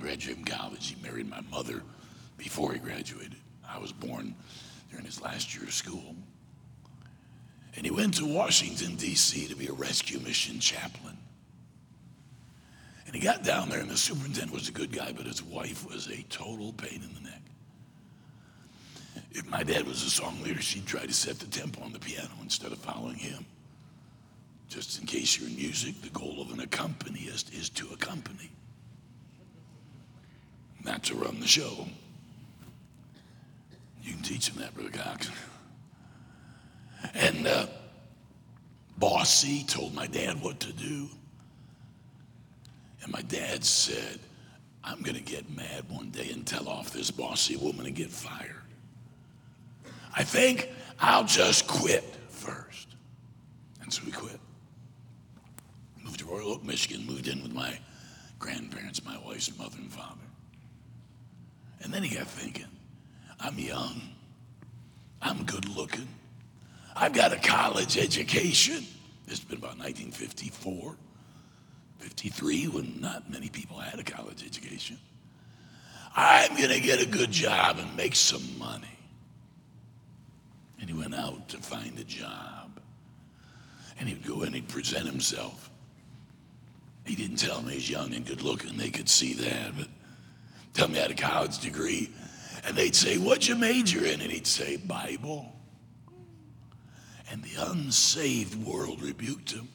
graduated 0.00 0.36
from 0.36 0.44
college. 0.44 0.88
He 0.88 1.02
married 1.02 1.28
my 1.28 1.40
mother 1.50 1.82
before 2.36 2.72
he 2.72 2.78
graduated. 2.78 3.36
I 3.68 3.78
was 3.78 3.92
born 3.92 4.34
during 4.90 5.04
his 5.04 5.20
last 5.20 5.54
year 5.54 5.64
of 5.64 5.72
school. 5.72 6.16
And 7.76 7.84
he 7.84 7.90
went 7.90 8.14
to 8.14 8.26
Washington, 8.26 8.96
D.C. 8.96 9.46
to 9.48 9.56
be 9.56 9.68
a 9.68 9.72
rescue 9.72 10.18
mission 10.20 10.60
chaplain. 10.60 11.16
And 13.06 13.14
he 13.14 13.20
got 13.20 13.42
down 13.42 13.68
there, 13.68 13.80
and 13.80 13.90
the 13.90 13.96
superintendent 13.96 14.52
was 14.52 14.68
a 14.68 14.72
good 14.72 14.92
guy, 14.92 15.12
but 15.12 15.26
his 15.26 15.42
wife 15.42 15.86
was 15.86 16.08
a 16.08 16.22
total 16.24 16.72
pain 16.72 17.02
in 17.02 17.14
the 17.14 17.30
neck. 17.30 17.42
If 19.30 19.46
my 19.48 19.62
dad 19.62 19.86
was 19.86 20.02
a 20.02 20.10
song 20.10 20.42
leader, 20.42 20.60
she'd 20.60 20.86
try 20.86 21.06
to 21.06 21.12
set 21.12 21.38
the 21.38 21.46
tempo 21.46 21.82
on 21.82 21.92
the 21.92 21.98
piano 21.98 22.30
instead 22.42 22.72
of 22.72 22.78
following 22.78 23.16
him. 23.16 23.44
Just 24.72 24.98
in 24.98 25.06
case 25.06 25.38
you're 25.38 25.50
in 25.50 25.56
music, 25.56 26.00
the 26.00 26.08
goal 26.08 26.40
of 26.40 26.50
an 26.50 26.60
accompanist 26.60 27.52
is 27.52 27.68
to 27.68 27.86
accompany, 27.92 28.50
not 30.82 31.02
to 31.04 31.14
run 31.14 31.38
the 31.40 31.46
show. 31.46 31.86
You 34.02 34.14
can 34.14 34.22
teach 34.22 34.48
him 34.48 34.62
that, 34.62 34.74
Brother 34.74 34.88
Cox. 34.88 35.30
And 37.12 37.46
uh, 37.46 37.66
Bossy 38.96 39.62
told 39.64 39.92
my 39.94 40.06
dad 40.06 40.40
what 40.40 40.58
to 40.60 40.72
do. 40.72 41.06
And 43.02 43.12
my 43.12 43.20
dad 43.20 43.66
said, 43.66 44.20
I'm 44.82 45.02
going 45.02 45.16
to 45.16 45.22
get 45.22 45.54
mad 45.54 45.84
one 45.90 46.08
day 46.08 46.30
and 46.32 46.46
tell 46.46 46.66
off 46.66 46.94
this 46.94 47.10
bossy 47.10 47.56
woman 47.56 47.84
and 47.84 47.94
get 47.94 48.08
fired. 48.08 48.56
I 50.16 50.24
think 50.24 50.70
I'll 50.98 51.24
just 51.24 51.66
quit 51.66 52.04
first. 52.30 52.88
And 53.82 53.92
so 53.92 54.00
we 54.06 54.12
quit. 54.12 54.40
Royal 56.32 56.52
Oak, 56.52 56.64
Michigan, 56.64 57.06
moved 57.06 57.28
in 57.28 57.42
with 57.42 57.52
my 57.52 57.78
grandparents, 58.38 59.04
my 59.04 59.18
wife's 59.18 59.56
mother 59.58 59.76
and 59.76 59.92
father. 59.92 60.16
And 61.82 61.92
then 61.92 62.02
he 62.02 62.16
got 62.16 62.26
thinking, 62.26 62.68
I'm 63.38 63.58
young, 63.58 64.00
I'm 65.20 65.44
good 65.44 65.68
looking, 65.68 66.08
I've 66.96 67.12
got 67.12 67.34
a 67.34 67.36
college 67.36 67.98
education. 67.98 68.86
This 69.26 69.38
has 69.38 69.44
been 69.44 69.58
about 69.58 69.76
1954, 69.78 70.96
53, 71.98 72.68
when 72.68 73.00
not 73.00 73.30
many 73.30 73.50
people 73.50 73.76
had 73.76 74.00
a 74.00 74.04
college 74.04 74.42
education. 74.42 74.98
I'm 76.16 76.56
going 76.56 76.70
to 76.70 76.80
get 76.80 77.02
a 77.02 77.06
good 77.06 77.30
job 77.30 77.76
and 77.78 77.94
make 77.94 78.16
some 78.16 78.58
money. 78.58 78.98
And 80.80 80.88
he 80.88 80.96
went 80.96 81.14
out 81.14 81.50
to 81.50 81.58
find 81.58 81.98
a 81.98 82.04
job. 82.04 82.80
And 83.98 84.08
he'd 84.08 84.26
go 84.26 84.42
in, 84.42 84.54
he'd 84.54 84.68
present 84.68 85.06
himself. 85.06 85.71
He 87.04 87.16
didn't 87.16 87.36
tell 87.36 87.62
me 87.62 87.74
he's 87.74 87.90
young 87.90 88.14
and 88.14 88.24
good 88.24 88.42
looking. 88.42 88.76
They 88.76 88.90
could 88.90 89.08
see 89.08 89.34
that, 89.34 89.76
but 89.76 89.88
tell 90.72 90.88
me 90.88 90.98
I 90.98 91.02
had 91.02 91.10
a 91.10 91.14
college 91.14 91.58
degree. 91.58 92.10
And 92.64 92.76
they'd 92.76 92.94
say, 92.94 93.18
What'd 93.18 93.48
you 93.48 93.56
major 93.56 94.04
in? 94.04 94.20
And 94.20 94.30
he'd 94.30 94.46
say, 94.46 94.76
Bible. 94.76 95.52
And 97.30 97.42
the 97.42 97.70
unsaved 97.70 98.62
world 98.64 99.02
rebuked 99.02 99.52
him. 99.52 99.68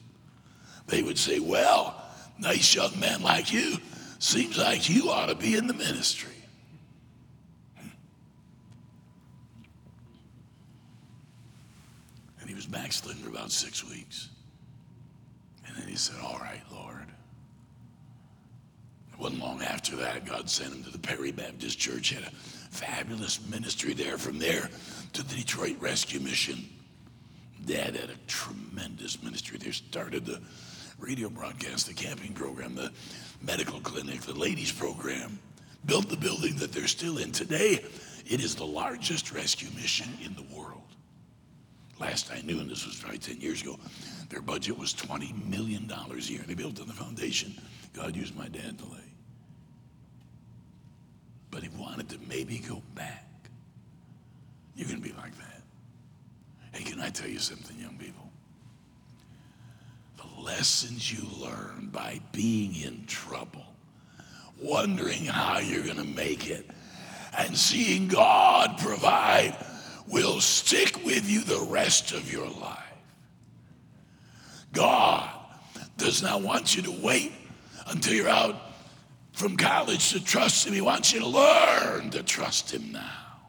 They 0.86 1.02
would 1.02 1.18
say, 1.18 1.38
Well, 1.38 2.02
nice 2.38 2.74
young 2.74 2.98
man 2.98 3.22
like 3.22 3.52
you 3.52 3.76
seems 4.18 4.58
like 4.58 4.88
you 4.88 5.10
ought 5.10 5.26
to 5.26 5.34
be 5.34 5.56
in 5.56 5.66
the 5.66 5.74
ministry. 5.74 6.32
And 12.40 12.48
he 12.48 12.54
was 12.54 12.66
backslidden 12.66 13.22
for 13.22 13.28
about 13.28 13.52
six 13.52 13.88
weeks. 13.88 14.28
And 15.66 15.76
then 15.76 15.88
he 15.88 15.96
said, 15.96 16.16
All 16.22 16.38
right, 16.38 16.62
Lord. 16.72 17.06
Wasn't 19.18 19.40
long 19.40 19.62
after 19.62 19.96
that, 19.96 20.24
God 20.24 20.48
sent 20.48 20.72
him 20.72 20.84
to 20.84 20.90
the 20.90 20.98
Perry 20.98 21.32
Baptist 21.32 21.78
Church, 21.78 22.10
had 22.10 22.22
a 22.22 22.30
fabulous 22.30 23.40
ministry 23.48 23.92
there. 23.92 24.16
From 24.16 24.38
there 24.38 24.70
to 25.12 25.22
the 25.22 25.34
Detroit 25.34 25.76
Rescue 25.80 26.20
Mission. 26.20 26.68
Dad 27.66 27.96
had 27.96 28.10
a 28.10 28.16
tremendous 28.28 29.22
ministry 29.22 29.58
there. 29.58 29.72
Started 29.72 30.24
the 30.24 30.40
radio 30.98 31.28
broadcast, 31.28 31.88
the 31.88 31.94
camping 31.94 32.32
program, 32.32 32.76
the 32.76 32.92
medical 33.42 33.80
clinic, 33.80 34.20
the 34.20 34.32
ladies 34.32 34.70
program. 34.70 35.38
Built 35.84 36.08
the 36.08 36.16
building 36.16 36.56
that 36.56 36.72
they're 36.72 36.86
still 36.86 37.18
in. 37.18 37.32
Today, 37.32 37.84
it 38.26 38.40
is 38.40 38.54
the 38.54 38.66
largest 38.66 39.32
rescue 39.32 39.68
mission 39.74 40.08
in 40.24 40.34
the 40.34 40.56
world. 40.56 40.82
Last 41.98 42.30
I 42.32 42.40
knew, 42.42 42.60
and 42.60 42.70
this 42.70 42.86
was 42.86 42.96
probably 42.96 43.18
10 43.18 43.40
years 43.40 43.62
ago, 43.62 43.78
their 44.28 44.40
budget 44.40 44.78
was 44.78 44.94
$20 44.94 45.48
million 45.48 45.90
a 45.90 46.14
year. 46.20 46.42
They 46.46 46.54
built 46.54 46.80
on 46.80 46.86
the 46.86 46.92
foundation 46.92 47.54
God 47.98 48.14
used 48.14 48.36
my 48.36 48.48
dad 48.48 48.78
to 48.78 48.84
lay. 48.84 49.07
But 51.58 51.68
he 51.68 51.76
wanted 51.76 52.08
to 52.10 52.18
maybe 52.28 52.58
go 52.58 52.80
back. 52.94 53.26
You're 54.76 54.86
going 54.86 55.02
to 55.02 55.08
be 55.08 55.12
like 55.16 55.36
that. 55.38 55.60
Hey, 56.70 56.84
can 56.84 57.00
I 57.00 57.10
tell 57.10 57.28
you 57.28 57.40
something, 57.40 57.76
young 57.80 57.98
people? 57.98 58.30
The 60.18 60.40
lessons 60.40 61.12
you 61.12 61.26
learn 61.44 61.88
by 61.90 62.20
being 62.30 62.76
in 62.76 63.06
trouble, 63.06 63.66
wondering 64.62 65.24
how 65.24 65.58
you're 65.58 65.82
going 65.82 65.96
to 65.96 66.04
make 66.04 66.48
it, 66.48 66.70
and 67.36 67.56
seeing 67.56 68.06
God 68.06 68.78
provide 68.78 69.56
will 70.06 70.40
stick 70.40 71.04
with 71.04 71.28
you 71.28 71.42
the 71.42 71.66
rest 71.68 72.12
of 72.12 72.32
your 72.32 72.46
life. 72.46 72.84
God 74.72 75.28
does 75.96 76.22
not 76.22 76.40
want 76.40 76.76
you 76.76 76.82
to 76.82 77.00
wait 77.02 77.32
until 77.88 78.14
you're 78.14 78.28
out 78.28 78.67
from 79.38 79.56
college 79.56 80.10
to 80.10 80.22
trust 80.22 80.66
Him. 80.66 80.74
He 80.74 80.80
wants 80.80 81.12
you 81.12 81.20
to 81.20 81.28
learn 81.28 82.10
to 82.10 82.24
trust 82.24 82.74
Him 82.74 82.90
now. 82.90 83.40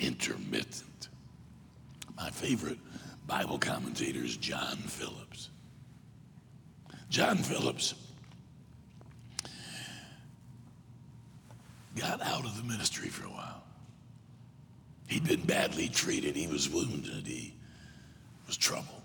Intermittent. 0.00 1.08
My 2.16 2.30
favorite 2.30 2.78
Bible 3.28 3.58
commentator 3.58 4.18
is 4.18 4.36
John 4.36 4.76
Phillips. 4.78 5.50
John 7.08 7.36
Phillips 7.36 7.94
got 11.96 12.20
out 12.20 12.44
of 12.44 12.56
the 12.56 12.64
ministry 12.64 13.08
for 13.08 13.26
a 13.26 13.30
while. 13.30 13.62
He'd 15.06 15.26
been 15.26 15.42
badly 15.42 15.88
treated, 15.88 16.34
he 16.34 16.48
was 16.48 16.68
wounded, 16.68 17.26
he 17.26 17.54
was 18.48 18.56
troubled. 18.56 18.99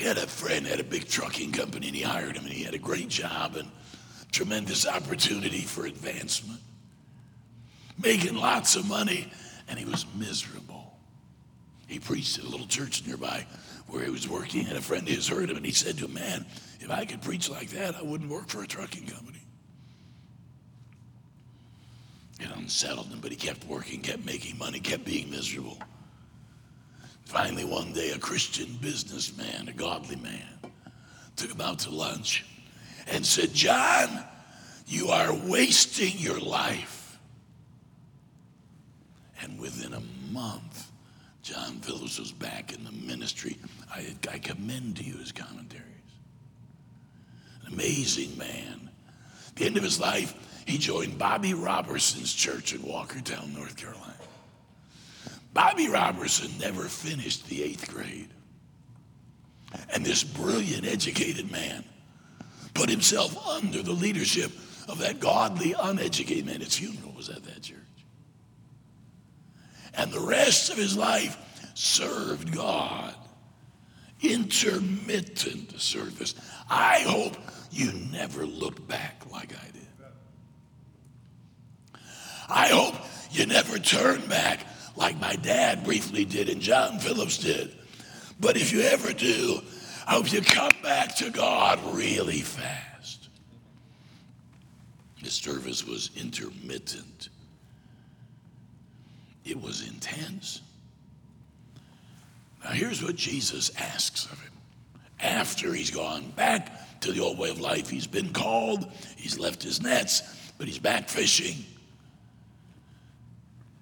He 0.00 0.06
had 0.06 0.16
a 0.16 0.26
friend, 0.26 0.66
had 0.66 0.80
a 0.80 0.84
big 0.84 1.06
trucking 1.08 1.52
company, 1.52 1.88
and 1.88 1.94
he 1.94 2.00
hired 2.00 2.34
him, 2.34 2.44
and 2.44 2.52
he 2.54 2.64
had 2.64 2.72
a 2.72 2.78
great 2.78 3.10
job 3.10 3.56
and 3.56 3.70
tremendous 4.32 4.88
opportunity 4.88 5.60
for 5.60 5.84
advancement, 5.84 6.58
making 8.02 8.34
lots 8.34 8.76
of 8.76 8.88
money, 8.88 9.30
and 9.68 9.78
he 9.78 9.84
was 9.84 10.06
miserable. 10.16 10.96
He 11.86 11.98
preached 11.98 12.38
at 12.38 12.46
a 12.46 12.48
little 12.48 12.66
church 12.66 13.06
nearby 13.06 13.44
where 13.88 14.02
he 14.02 14.10
was 14.10 14.26
working, 14.26 14.66
and 14.68 14.78
a 14.78 14.80
friend 14.80 15.06
of 15.06 15.14
his 15.14 15.28
heard 15.28 15.50
him, 15.50 15.58
and 15.58 15.66
he 15.66 15.72
said 15.72 15.98
to 15.98 16.06
him, 16.06 16.14
Man, 16.14 16.46
if 16.80 16.90
I 16.90 17.04
could 17.04 17.20
preach 17.20 17.50
like 17.50 17.68
that, 17.72 17.94
I 17.94 18.02
wouldn't 18.02 18.30
work 18.30 18.48
for 18.48 18.62
a 18.62 18.66
trucking 18.66 19.06
company. 19.06 19.42
It 22.40 22.48
unsettled 22.56 23.08
him, 23.08 23.20
but 23.20 23.32
he 23.32 23.36
kept 23.36 23.66
working, 23.66 24.00
kept 24.00 24.24
making 24.24 24.56
money, 24.56 24.80
kept 24.80 25.04
being 25.04 25.30
miserable. 25.30 25.76
Finally, 27.30 27.64
one 27.64 27.92
day, 27.92 28.10
a 28.10 28.18
Christian 28.18 28.76
businessman, 28.80 29.68
a 29.68 29.72
godly 29.72 30.16
man, 30.16 30.58
took 31.36 31.48
him 31.48 31.60
out 31.60 31.78
to 31.78 31.88
lunch 31.88 32.44
and 33.06 33.24
said, 33.24 33.54
John, 33.54 34.24
you 34.88 35.10
are 35.10 35.32
wasting 35.32 36.18
your 36.18 36.40
life. 36.40 37.20
And 39.42 39.60
within 39.60 39.94
a 39.94 40.02
month, 40.32 40.90
John 41.44 41.78
Phillips 41.82 42.18
was 42.18 42.32
back 42.32 42.74
in 42.74 42.82
the 42.82 42.90
ministry. 42.90 43.56
I, 43.94 44.12
I 44.28 44.38
commend 44.38 44.96
to 44.96 45.04
you 45.04 45.16
his 45.18 45.30
commentaries. 45.30 45.84
An 47.64 47.74
amazing 47.74 48.36
man. 48.38 48.90
At 49.50 49.54
the 49.54 49.66
end 49.66 49.76
of 49.76 49.84
his 49.84 50.00
life, 50.00 50.34
he 50.66 50.78
joined 50.78 51.16
Bobby 51.16 51.54
Roberson's 51.54 52.34
church 52.34 52.74
in 52.74 52.80
Walkertown, 52.80 53.54
North 53.56 53.76
Carolina. 53.76 54.19
Bobby 55.52 55.88
Roberson 55.88 56.50
never 56.58 56.84
finished 56.84 57.48
the 57.48 57.62
eighth 57.62 57.92
grade. 57.92 58.28
And 59.92 60.04
this 60.04 60.24
brilliant, 60.24 60.86
educated 60.86 61.50
man 61.50 61.84
put 62.74 62.88
himself 62.88 63.36
under 63.46 63.82
the 63.82 63.92
leadership 63.92 64.52
of 64.88 64.98
that 64.98 65.20
godly, 65.20 65.74
uneducated 65.78 66.46
man. 66.46 66.60
His 66.60 66.76
funeral 66.76 67.12
was 67.12 67.28
at 67.28 67.44
that 67.44 67.62
church. 67.62 67.76
And 69.94 70.12
the 70.12 70.20
rest 70.20 70.70
of 70.70 70.76
his 70.76 70.96
life 70.96 71.36
served 71.74 72.54
God. 72.54 73.14
Intermittent 74.22 75.80
service. 75.80 76.34
I 76.68 77.00
hope 77.00 77.36
you 77.70 77.92
never 78.12 78.46
look 78.46 78.86
back 78.86 79.22
like 79.30 79.52
I 79.52 79.66
did. 79.72 79.86
I 82.48 82.68
hope 82.68 82.94
you 83.30 83.46
never 83.46 83.78
turn 83.78 84.26
back 84.26 84.66
like 85.00 85.18
my 85.18 85.34
dad 85.36 85.82
briefly 85.82 86.26
did 86.26 86.50
and 86.50 86.60
John 86.60 86.98
Phillips 86.98 87.38
did. 87.38 87.74
But 88.38 88.56
if 88.56 88.70
you 88.70 88.82
ever 88.82 89.12
do, 89.14 89.60
I 90.06 90.12
hope 90.14 90.30
you 90.30 90.42
come 90.42 90.70
back 90.82 91.16
to 91.16 91.30
God 91.30 91.80
really 91.94 92.40
fast. 92.40 93.30
His 95.16 95.32
service 95.32 95.86
was 95.86 96.10
intermittent, 96.16 97.30
it 99.44 99.60
was 99.60 99.88
intense. 99.88 100.60
Now, 102.62 102.72
here's 102.72 103.02
what 103.02 103.16
Jesus 103.16 103.70
asks 103.78 104.26
of 104.26 104.38
him 104.38 104.52
after 105.18 105.72
he's 105.72 105.90
gone 105.90 106.30
back 106.32 107.00
to 107.00 107.10
the 107.10 107.20
old 107.20 107.38
way 107.38 107.48
of 107.48 107.58
life. 107.58 107.88
He's 107.88 108.06
been 108.06 108.34
called, 108.34 108.92
he's 109.16 109.38
left 109.38 109.62
his 109.62 109.80
nets, 109.80 110.22
but 110.58 110.66
he's 110.66 110.78
back 110.78 111.08
fishing 111.08 111.64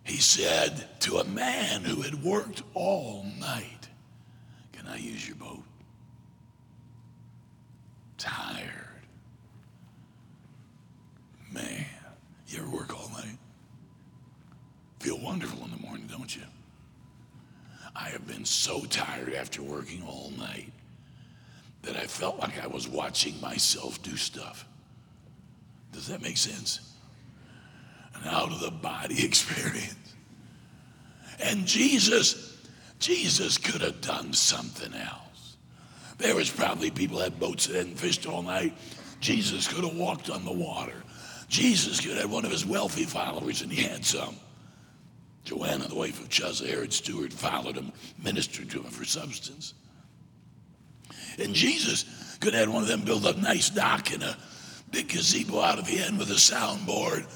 he 0.09 0.21
said 0.21 0.87
to 1.01 1.19
a 1.19 1.25
man 1.25 1.83
who 1.83 2.01
had 2.01 2.23
worked 2.23 2.63
all 2.73 3.27
night, 3.39 3.89
Can 4.73 4.87
I 4.87 4.97
use 4.97 5.27
your 5.27 5.37
boat? 5.37 5.63
Tired. 8.17 8.75
Man, 11.53 11.85
you 12.47 12.59
ever 12.59 12.71
work 12.71 12.99
all 12.99 13.11
night? 13.11 13.37
Feel 15.01 15.19
wonderful 15.19 15.65
in 15.65 15.71
the 15.71 15.87
morning, 15.87 16.09
don't 16.11 16.35
you? 16.35 16.43
I 17.95 18.09
have 18.09 18.27
been 18.27 18.45
so 18.45 18.85
tired 18.85 19.35
after 19.35 19.63
working 19.63 20.03
all 20.07 20.33
night 20.39 20.73
that 21.83 21.97
I 21.97 22.07
felt 22.07 22.39
like 22.39 22.63
I 22.63 22.67
was 22.67 22.89
watching 22.89 23.39
myself 23.41 24.03
do 24.03 24.17
stuff. 24.17 24.67
Does 25.93 26.09
that 26.09 26.23
make 26.23 26.37
sense? 26.37 26.88
An 28.23 28.29
out 28.29 28.53
of 28.53 28.61
the 28.61 28.71
body 28.71 29.25
experience. 29.25 29.95
And 31.41 31.67
Jesus, 31.67 32.59
Jesus 32.99 33.59
could 33.59 33.81
have 33.81 34.01
done 34.01 34.33
something 34.33 34.93
else. 34.95 35.57
There 36.19 36.35
was 36.35 36.51
probably 36.51 36.91
people 36.91 37.21
had 37.21 37.39
boats 37.39 37.67
that 37.67 37.77
hadn't 37.77 37.99
fished 37.99 38.27
all 38.27 38.43
night. 38.43 38.75
Jesus 39.21 39.69
could 39.69 39.85
have 39.85 39.97
walked 39.97 40.31
on 40.31 40.45
the 40.45 40.53
water. 40.53 41.03
Jesus 41.49 42.01
could 42.01 42.11
have 42.11 42.23
had 42.23 42.31
one 42.31 42.45
of 42.45 42.51
his 42.51 42.67
wealthy 42.67 43.05
followers, 43.05 43.63
and 43.63 43.73
he 43.73 43.83
had 43.83 44.05
some. 44.05 44.37
Joanna, 45.45 45.89
the 45.89 45.95
wife 45.95 46.21
of 46.21 46.29
Chuza, 46.29 46.69
Herod 46.69 46.93
steward, 46.93 47.33
followed 47.33 47.77
him, 47.77 47.93
ministered 48.23 48.69
to 48.71 48.83
him 48.83 48.91
for 48.91 49.05
substance. 49.05 49.75
And 51.39 51.55
Jesus 51.55 52.37
could 52.41 52.53
have 52.53 52.67
had 52.67 52.69
one 52.69 52.83
of 52.83 52.89
them 52.89 53.03
build 53.03 53.25
a 53.25 53.41
nice 53.41 53.71
dock 53.71 54.13
and 54.13 54.23
a 54.23 54.37
big 54.91 55.09
gazebo 55.09 55.61
out 55.61 55.79
of 55.79 55.87
the 55.87 56.01
end 56.01 56.19
with 56.19 56.31
a 56.31 56.35
soundboard, 56.35 57.27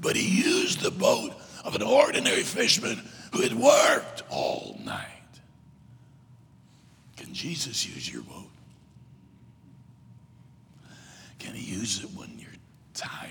but 0.00 0.16
he 0.16 0.42
used 0.42 0.80
the 0.80 0.90
boat 0.90 1.32
of 1.64 1.74
an 1.74 1.82
ordinary 1.82 2.42
fisherman 2.42 3.02
who 3.32 3.42
had 3.42 3.54
worked 3.54 4.22
all 4.30 4.78
night. 4.84 5.04
Can 7.16 7.32
Jesus 7.32 7.86
use 7.86 8.12
your 8.12 8.22
boat? 8.22 8.50
Can 11.38 11.54
he 11.54 11.74
use 11.74 12.02
it 12.02 12.10
when 12.10 12.38
you're 12.38 12.50
tired? 12.94 13.30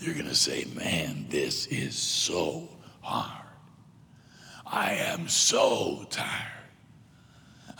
You're 0.00 0.14
going 0.14 0.26
to 0.26 0.34
say, 0.34 0.64
man, 0.74 1.26
this 1.28 1.66
is 1.66 1.96
so 1.96 2.68
hard. 3.00 3.46
I 4.66 4.92
am 4.92 5.28
so 5.28 6.06
tired. 6.10 6.52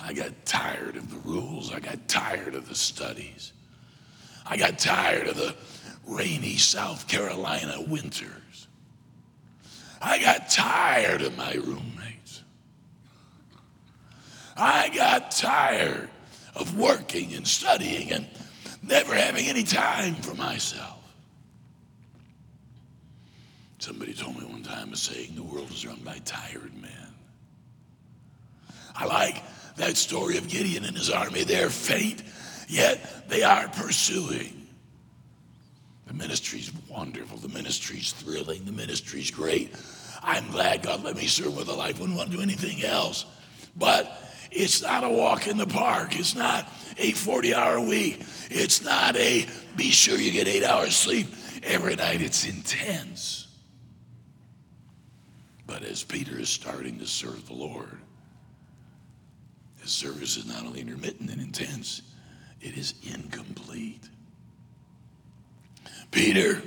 I 0.00 0.12
got 0.12 0.32
tired 0.44 0.96
of 0.96 1.10
the 1.10 1.28
rules. 1.28 1.72
I 1.72 1.80
got 1.80 2.08
tired 2.08 2.54
of 2.54 2.68
the 2.68 2.74
studies. 2.74 3.52
I 4.46 4.56
got 4.56 4.78
tired 4.78 5.28
of 5.28 5.36
the 5.36 5.54
rainy 6.08 6.56
South 6.56 7.06
Carolina 7.06 7.80
winters. 7.86 8.66
I 10.00 10.18
got 10.18 10.48
tired 10.50 11.22
of 11.22 11.36
my 11.36 11.52
roommates. 11.52 12.42
I 14.56 14.88
got 14.88 15.30
tired 15.30 16.08
of 16.54 16.76
working 16.76 17.34
and 17.34 17.46
studying 17.46 18.10
and 18.10 18.26
never 18.82 19.14
having 19.14 19.46
any 19.46 19.62
time 19.62 20.14
for 20.16 20.34
myself. 20.34 20.96
Somebody 23.78 24.14
told 24.14 24.36
me 24.36 24.44
one 24.44 24.62
time 24.62 24.92
a 24.92 24.96
saying 24.96 25.36
the 25.36 25.42
world 25.42 25.70
is 25.70 25.86
run 25.86 26.00
by 26.04 26.18
tired 26.24 26.74
men. 26.80 27.14
I 28.96 29.04
like 29.04 29.42
that 29.76 29.96
story 29.96 30.36
of 30.38 30.48
Gideon 30.48 30.84
and 30.84 30.96
his 30.96 31.10
army. 31.10 31.44
They're 31.44 31.70
faint, 31.70 32.22
yet 32.66 33.28
they 33.28 33.44
are 33.44 33.68
pursuing. 33.68 34.57
The 36.08 36.14
ministry's 36.14 36.72
wonderful. 36.88 37.36
The 37.36 37.50
ministry's 37.50 38.12
thrilling. 38.12 38.64
The 38.64 38.72
ministry's 38.72 39.30
great. 39.30 39.74
I'm 40.22 40.50
glad 40.50 40.82
God 40.82 41.04
let 41.04 41.16
me 41.16 41.26
serve 41.26 41.56
with 41.56 41.68
a 41.68 41.74
life. 41.74 42.00
Wouldn't 42.00 42.16
want 42.16 42.30
to 42.30 42.36
do 42.36 42.42
anything 42.42 42.82
else. 42.82 43.26
But 43.76 44.10
it's 44.50 44.82
not 44.82 45.04
a 45.04 45.08
walk 45.08 45.46
in 45.46 45.58
the 45.58 45.66
park. 45.66 46.18
It's 46.18 46.34
not 46.34 46.66
a 46.96 47.12
40 47.12 47.54
hour 47.54 47.80
week. 47.80 48.22
It's 48.50 48.82
not 48.82 49.16
a 49.16 49.46
be 49.76 49.90
sure 49.90 50.18
you 50.18 50.32
get 50.32 50.48
eight 50.48 50.64
hours 50.64 50.96
sleep 50.96 51.28
every 51.62 51.94
night. 51.94 52.22
It's 52.22 52.46
intense. 52.46 53.46
But 55.66 55.82
as 55.82 56.02
Peter 56.02 56.38
is 56.38 56.48
starting 56.48 56.98
to 57.00 57.06
serve 57.06 57.46
the 57.46 57.52
Lord, 57.52 57.98
his 59.82 59.90
service 59.90 60.38
is 60.38 60.46
not 60.46 60.64
only 60.64 60.80
intermittent 60.80 61.30
and 61.30 61.40
intense, 61.40 62.00
it 62.62 62.78
is 62.78 62.94
incomplete. 63.02 64.08
Peter, 66.10 66.62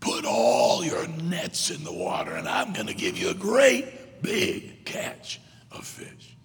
put 0.00 0.24
all 0.24 0.84
your 0.84 1.06
nets 1.08 1.70
in 1.70 1.84
the 1.84 1.92
water, 1.92 2.32
and 2.32 2.48
I'm 2.48 2.72
going 2.72 2.86
to 2.86 2.94
give 2.94 3.18
you 3.18 3.30
a 3.30 3.34
great 3.34 4.22
big 4.22 4.84
catch 4.84 5.40
of 5.70 5.86
fish. 5.86 6.36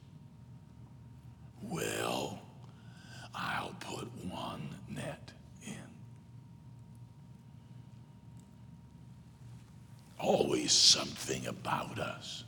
Well, 1.62 2.40
I'll 3.34 3.76
put 3.80 4.08
one 4.30 4.76
net 4.90 5.32
in. 5.66 5.76
Always 10.20 10.72
something 10.72 11.46
about 11.48 12.00
us 12.00 12.44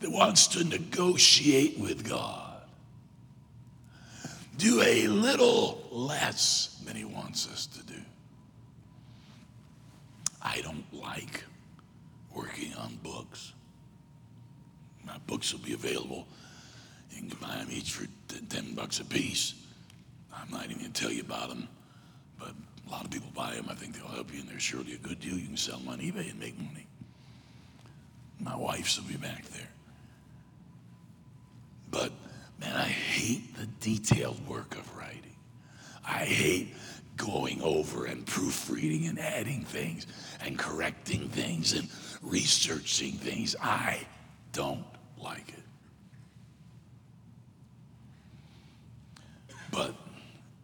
that 0.00 0.10
wants 0.10 0.46
to 0.48 0.64
negotiate 0.64 1.78
with 1.78 2.06
God. 2.06 2.45
Do 4.58 4.82
a 4.82 5.06
little 5.06 5.86
less 5.90 6.80
than 6.84 6.96
He 6.96 7.04
wants 7.04 7.48
us 7.48 7.66
to 7.66 7.82
do. 7.84 8.00
I 10.42 10.60
don't 10.62 10.84
like 10.92 11.44
working 12.34 12.72
on 12.74 12.98
books. 13.02 13.52
My 15.04 15.18
books 15.26 15.52
will 15.52 15.60
be 15.60 15.72
available. 15.72 16.26
You 17.10 17.28
can 17.28 17.38
buy 17.38 17.56
them 17.56 17.68
each 17.70 17.92
for 17.92 18.06
10 18.48 18.74
bucks 18.74 19.00
a 19.00 19.04
piece. 19.04 19.54
I'm 20.34 20.50
not 20.50 20.64
even 20.66 20.78
going 20.78 20.92
to 20.92 21.00
tell 21.00 21.12
you 21.12 21.22
about 21.22 21.48
them, 21.48 21.68
but 22.38 22.52
a 22.86 22.90
lot 22.90 23.04
of 23.04 23.10
people 23.10 23.30
buy 23.34 23.54
them. 23.54 23.66
I 23.70 23.74
think 23.74 23.96
they'll 23.96 24.06
help 24.08 24.32
you, 24.32 24.40
and 24.40 24.48
they're 24.48 24.60
surely 24.60 24.94
a 24.94 24.98
good 24.98 25.20
deal. 25.20 25.36
You 25.36 25.46
can 25.46 25.56
sell 25.56 25.78
them 25.78 25.88
on 25.88 25.98
eBay 25.98 26.30
and 26.30 26.38
make 26.38 26.58
money. 26.58 26.86
My 28.38 28.56
wife's 28.56 28.98
will 29.00 29.08
be 29.08 29.16
back 29.16 29.44
there. 29.46 29.68
But 31.90 32.12
man, 32.60 32.76
I 32.76 32.94
hate 33.26 33.56
the 33.56 33.66
detailed 33.80 34.46
work 34.46 34.76
of 34.76 34.96
writing. 34.96 35.36
I 36.04 36.24
hate 36.24 36.74
going 37.16 37.60
over 37.60 38.04
and 38.04 38.24
proofreading 38.24 39.08
and 39.08 39.18
adding 39.18 39.62
things 39.62 40.06
and 40.44 40.56
correcting 40.56 41.28
things 41.30 41.72
and 41.72 41.88
researching 42.22 43.14
things. 43.14 43.56
I 43.60 44.06
don't 44.52 44.84
like 45.18 45.48
it. 45.48 45.64
But 49.72 49.94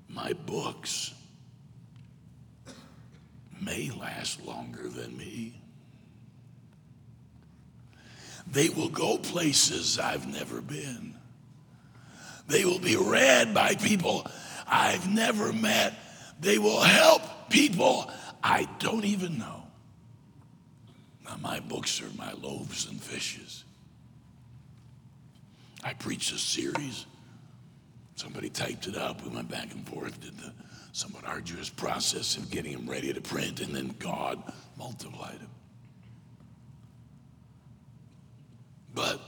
my 0.09 0.33
books 0.33 1.13
may 3.61 3.91
last 3.91 4.45
longer 4.47 4.89
than 4.89 5.17
me. 5.17 5.61
They 8.47 8.69
will 8.69 8.89
go 8.89 9.19
places 9.19 9.99
I've 9.99 10.29
never 10.29 10.61
been. 10.61 11.12
They 12.53 12.67
will 12.67 12.79
be 12.79 12.97
read 12.97 13.55
by 13.55 13.77
people 13.77 14.27
I've 14.69 15.09
never 15.09 15.55
met. 15.55 15.95
They 16.39 16.59
will 16.59 16.83
help 16.83 17.23
people 17.49 18.11
I 18.45 18.69
don't 18.79 19.07
even 19.07 19.39
know. 19.39 19.63
Now, 21.25 21.37
my 21.41 21.61
books 21.61 22.03
are 22.03 22.11
my 22.19 22.33
loaves 22.33 22.87
and 22.91 23.01
fishes. 23.01 23.65
I 25.83 25.95
preached 25.95 26.31
a 26.33 26.39
series. 26.39 27.07
Somebody 28.17 28.51
typed 28.51 28.87
it 28.87 28.99
up. 28.99 29.25
We 29.25 29.35
went 29.35 29.51
back 29.51 29.73
and 29.73 29.89
forth, 29.89 30.21
did 30.21 30.37
the 30.37 30.53
somewhat 30.93 31.25
arduous 31.27 31.71
process 31.71 32.37
of 32.37 32.51
getting 32.51 32.73
them 32.73 32.87
ready 32.87 33.15
to 33.15 33.21
print, 33.23 33.61
and 33.61 33.75
then 33.75 33.95
God 33.99 34.43
multiplied 34.77 35.41
them. 35.41 35.51
But 38.95 39.23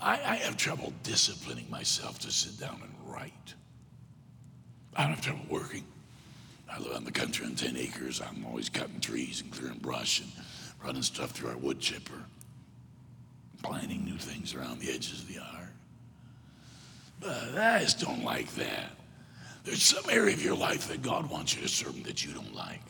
I, 0.00 0.12
I 0.14 0.36
have 0.36 0.56
trouble 0.56 0.92
disciplining 1.02 1.68
myself 1.70 2.18
to 2.20 2.30
sit 2.30 2.58
down 2.58 2.80
and 2.82 3.12
write. 3.12 3.54
I 4.96 5.02
don't 5.02 5.14
have 5.14 5.24
trouble 5.24 5.44
working. 5.48 5.84
I 6.70 6.78
live 6.78 6.96
on 6.96 7.04
the 7.04 7.12
country 7.12 7.46
on 7.46 7.54
10 7.54 7.76
acres. 7.76 8.20
I'm 8.20 8.46
always 8.46 8.68
cutting 8.68 9.00
trees 9.00 9.40
and 9.42 9.52
clearing 9.52 9.78
brush 9.78 10.20
and 10.20 10.30
running 10.84 11.02
stuff 11.02 11.32
through 11.32 11.50
our 11.50 11.56
wood 11.56 11.80
chipper, 11.80 12.22
planting 13.62 14.04
new 14.04 14.16
things 14.16 14.54
around 14.54 14.80
the 14.80 14.90
edges 14.90 15.22
of 15.22 15.28
the 15.28 15.34
yard. 15.34 15.68
But 17.20 17.58
I 17.58 17.80
just 17.80 18.00
don't 18.00 18.24
like 18.24 18.54
that. 18.54 18.92
There's 19.64 19.82
some 19.82 20.08
area 20.08 20.34
of 20.34 20.42
your 20.42 20.56
life 20.56 20.88
that 20.88 21.02
God 21.02 21.28
wants 21.28 21.54
you 21.54 21.62
to 21.62 21.68
serve 21.68 22.02
that 22.04 22.24
you 22.24 22.32
don't 22.32 22.54
like. 22.54 22.80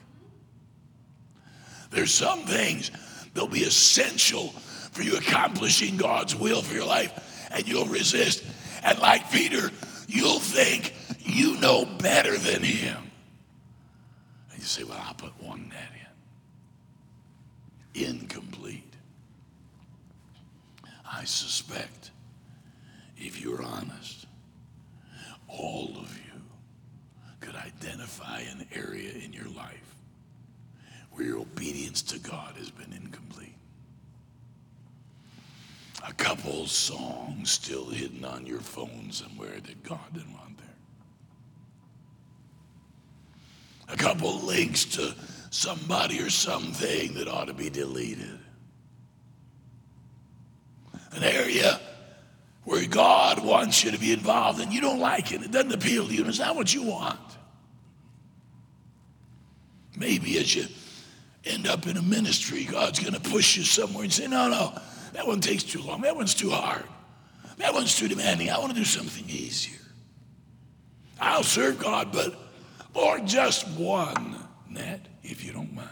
There's 1.91 2.13
some 2.13 2.41
things 2.41 2.93
that'll 3.35 3.49
be 3.49 3.65
essential 3.65 4.55
for 4.93 5.03
you 5.03 5.17
accomplishing 5.17 5.97
God's 5.97 6.35
will 6.35 6.63
for 6.63 6.75
your 6.75 6.87
life, 6.87 7.49
and 7.51 7.67
you'll 7.67 7.87
resist. 7.87 8.45
And 8.83 8.99
like 8.99 9.31
Peter, 9.31 9.71
you'll 10.09 10.41
think 10.41 10.95
you 11.21 11.59
know 11.61 11.85
better 11.85 12.37
than 12.37 12.63
him. 12.63 13.11
And 14.51 14.59
you 14.59 14.65
say, 14.65 14.85
Well, 14.85 15.01
I'll 15.03 15.15
put 15.15 15.33
one 15.43 15.69
net 15.69 15.91
in. 17.95 18.11
Incomplete. 18.11 18.85
I 21.13 21.25
suspect, 21.25 22.11
if 23.17 23.41
you're 23.41 23.63
honest, 23.63 24.27
all 25.49 25.93
of 25.99 26.17
you 26.17 26.41
could 27.41 27.57
identify 27.57 28.41
an 28.41 28.67
area 28.73 29.13
in 29.13 29.33
your 29.33 29.49
life 29.49 29.97
where 31.11 31.27
your 31.27 31.41
obedience 31.41 32.03
to 32.03 32.19
God 32.19 32.55
has 32.57 32.71
been 32.71 32.93
incomplete 32.93 33.50
a 36.07 36.13
couple 36.15 36.67
songs 36.67 37.51
still 37.51 37.87
hidden 37.87 38.25
on 38.25 38.47
your 38.47 38.61
phone 38.61 39.09
somewhere 39.11 39.61
that 39.61 39.83
God 39.83 40.13
didn't 40.13 40.33
want 40.33 40.59
there. 40.59 40.67
A 43.89 43.97
couple 43.97 44.41
links 44.41 44.85
to 44.97 45.15
somebody 45.51 46.21
or 46.21 46.31
something 46.31 47.15
that 47.15 47.29
ought 47.29 47.49
to 47.49 47.55
be 47.55 47.71
deleted. 47.71 48.39
An 51.13 51.25
area 51.25 51.81
where 52.65 52.87
God 52.87 53.45
wants 53.45 53.83
you 53.83 53.91
to 53.91 53.99
be 53.99 54.13
involved 54.13 54.61
and 54.61 54.73
you 54.73 54.81
don't 54.81 55.01
like 55.01 55.33
it. 55.33 55.43
It 55.43 55.51
doesn't 55.51 55.73
appeal 55.73 56.07
to 56.07 56.15
you. 56.15 56.25
It's 56.25 56.39
not 56.39 56.55
what 56.55 56.73
you 56.73 56.83
want. 56.85 57.19
Maybe 59.97 60.39
as 60.39 60.55
you 60.55 60.67
end 61.45 61.67
up 61.67 61.87
in 61.87 61.97
a 61.97 62.03
ministry, 62.03 62.65
God's 62.65 63.01
going 63.01 63.15
to 63.15 63.31
push 63.31 63.57
you 63.57 63.65
somewhere 63.65 64.05
and 64.05 64.13
say, 64.13 64.29
no, 64.29 64.49
no, 64.49 64.81
that 65.13 65.27
one 65.27 65.41
takes 65.41 65.63
too 65.63 65.83
long. 65.83 66.03
That 66.03 66.17
one's 66.17 66.35
too 66.35 66.51
hard. 66.51 66.85
That 67.59 67.75
one's 67.75 67.95
too 67.95 68.09
demanding. 68.09 68.51
I 68.51 68.59
want 68.59 68.73
to 68.73 68.79
do 68.79 68.85
something 68.85 69.29
easier. 69.29 69.79
I'll 71.21 71.43
serve 71.43 71.79
God, 71.79 72.13
but 72.13 72.35
Lord, 72.95 73.27
just 73.27 73.69
one 73.69 74.37
net, 74.69 75.07
if 75.23 75.45
you 75.45 75.53
don't 75.53 75.75
mind. 75.75 75.89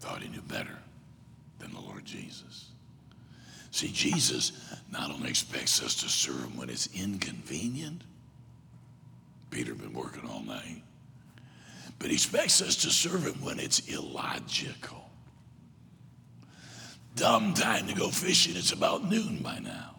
Thought 0.00 0.22
he 0.22 0.28
knew 0.28 0.40
better 0.42 0.78
than 1.58 1.72
the 1.72 1.80
Lord 1.80 2.04
Jesus. 2.04 2.70
See, 3.72 3.88
Jesus 3.88 4.52
not 4.90 5.10
only 5.10 5.28
expects 5.28 5.82
us 5.82 5.94
to 5.96 6.08
serve 6.08 6.44
him 6.44 6.56
when 6.56 6.70
it's 6.70 6.88
inconvenient, 6.94 8.02
Peter 9.50 9.74
been 9.74 9.92
working 9.92 10.26
all 10.28 10.42
night, 10.42 10.82
but 11.98 12.08
he 12.08 12.14
expects 12.14 12.62
us 12.62 12.76
to 12.76 12.90
serve 12.90 13.26
him 13.26 13.44
when 13.44 13.58
it's 13.58 13.80
illogical 13.88 15.05
dumb 17.16 17.54
time 17.54 17.86
to 17.88 17.94
go 17.94 18.08
fishing. 18.08 18.56
It's 18.56 18.72
about 18.72 19.10
noon 19.10 19.38
by 19.38 19.58
now. 19.58 19.96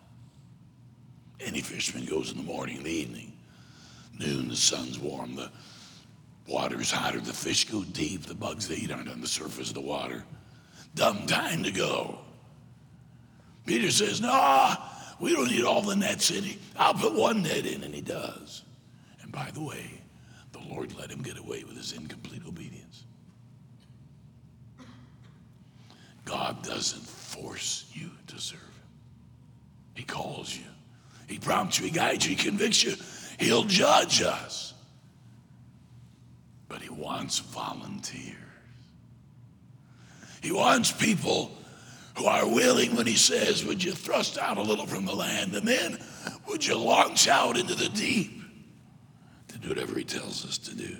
Any 1.39 1.61
fisherman 1.61 2.05
goes 2.05 2.31
in 2.31 2.37
the 2.37 2.43
morning 2.43 2.83
the 2.83 2.89
evening. 2.89 3.33
Noon, 4.17 4.47
the 4.47 4.55
sun's 4.55 4.97
warm, 4.97 5.35
the 5.35 5.51
water's 6.47 6.91
hotter, 6.91 7.19
the 7.19 7.33
fish 7.33 7.65
go 7.65 7.83
deep, 7.83 8.23
the 8.23 8.33
bugs 8.33 8.67
they 8.67 8.75
eat 8.75 8.91
aren't 8.91 9.09
on 9.09 9.21
the 9.21 9.27
surface 9.27 9.69
of 9.69 9.75
the 9.75 9.81
water. 9.81 10.23
Dumb 10.95 11.27
time 11.27 11.63
to 11.63 11.71
go. 11.71 12.19
Peter 13.65 13.91
says, 13.91 14.21
No, 14.21 14.75
we 15.19 15.33
don't 15.33 15.51
need 15.51 15.65
all 15.65 15.81
the 15.81 15.95
nets 15.95 16.31
in. 16.31 16.45
I'll 16.77 16.93
put 16.93 17.13
one 17.13 17.43
net 17.43 17.65
in, 17.65 17.83
and 17.83 17.93
he 17.93 18.01
does. 18.01 18.63
And 19.21 19.31
by 19.31 19.51
the 19.53 19.61
way, 19.61 20.01
the 20.53 20.59
Lord 20.73 20.97
let 20.97 21.11
him 21.11 21.21
get 21.21 21.37
away 21.37 21.63
with 21.63 21.75
his 21.75 21.93
incomplete 21.93 22.41
obedience. 22.47 22.76
God 26.27 26.61
doesn't 26.61 27.03
force 27.03 27.89
you 27.93 28.11
to 28.27 28.39
serve 28.39 28.59
him. 28.59 28.67
He 29.95 30.03
calls 30.03 30.55
you. 30.55 30.65
He 31.27 31.39
prompts 31.39 31.79
you, 31.79 31.85
he 31.85 31.91
guides 31.91 32.25
you, 32.25 32.35
he 32.35 32.43
convicts 32.43 32.83
you. 32.83 32.95
He'll 33.39 33.63
judge 33.63 34.21
us. 34.21 34.73
But 36.67 36.81
he 36.81 36.89
wants 36.89 37.39
volunteers. 37.39 38.35
He 40.41 40.51
wants 40.51 40.91
people 40.91 41.51
who 42.15 42.25
are 42.25 42.47
willing 42.47 42.95
when 42.95 43.07
he 43.07 43.15
says, 43.15 43.65
Would 43.65 43.83
you 43.83 43.91
thrust 43.93 44.37
out 44.37 44.57
a 44.57 44.61
little 44.61 44.87
from 44.87 45.05
the 45.05 45.15
land? 45.15 45.53
And 45.55 45.67
then 45.67 45.97
would 46.47 46.65
you 46.65 46.77
launch 46.77 47.27
out 47.27 47.57
into 47.57 47.75
the 47.75 47.89
deep 47.89 48.41
to 49.49 49.57
do 49.57 49.69
whatever 49.69 49.97
he 49.97 50.03
tells 50.03 50.45
us 50.45 50.57
to 50.59 50.75
do? 50.75 50.97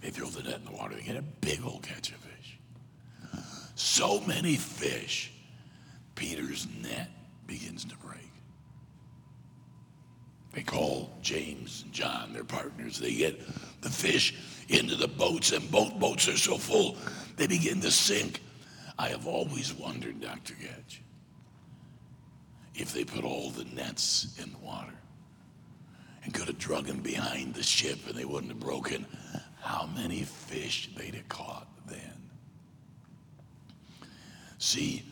They 0.00 0.10
throw 0.10 0.26
the 0.26 0.42
net 0.42 0.58
in 0.58 0.64
the 0.64 0.72
water, 0.72 0.94
they 0.94 1.02
get 1.02 1.16
a 1.16 1.22
big 1.22 1.60
old 1.64 1.82
catch 1.82 2.10
of 2.10 2.16
fish. 2.16 2.59
So 3.82 4.20
many 4.20 4.56
fish, 4.56 5.32
Peter's 6.14 6.68
net 6.82 7.08
begins 7.46 7.86
to 7.86 7.96
break. 7.96 8.30
They 10.52 10.62
call 10.62 11.10
James 11.22 11.84
and 11.84 11.92
John, 11.92 12.34
their 12.34 12.44
partners. 12.44 12.98
They 12.98 13.14
get 13.14 13.40
the 13.80 13.88
fish 13.88 14.34
into 14.68 14.96
the 14.96 15.08
boats, 15.08 15.52
and 15.52 15.68
both 15.70 15.98
boats 15.98 16.28
are 16.28 16.36
so 16.36 16.58
full 16.58 16.98
they 17.38 17.46
begin 17.46 17.80
to 17.80 17.90
sink. 17.90 18.42
I 18.98 19.08
have 19.08 19.26
always 19.26 19.72
wondered, 19.72 20.20
Dr. 20.20 20.52
Getch, 20.54 20.98
if 22.74 22.92
they 22.92 23.04
put 23.04 23.24
all 23.24 23.48
the 23.48 23.64
nets 23.64 24.38
in 24.42 24.52
the 24.52 24.58
water 24.58 24.92
and 26.22 26.34
could 26.34 26.48
have 26.48 26.58
drug 26.58 26.84
them 26.84 27.00
behind 27.00 27.54
the 27.54 27.62
ship 27.62 27.98
and 28.06 28.14
they 28.14 28.26
wouldn't 28.26 28.52
have 28.52 28.60
broken, 28.60 29.06
how 29.62 29.88
many 29.96 30.24
fish 30.24 30.90
they'd 30.98 31.14
have 31.14 31.28
caught 31.30 31.66
then. 31.86 32.19
See, 34.60 35.02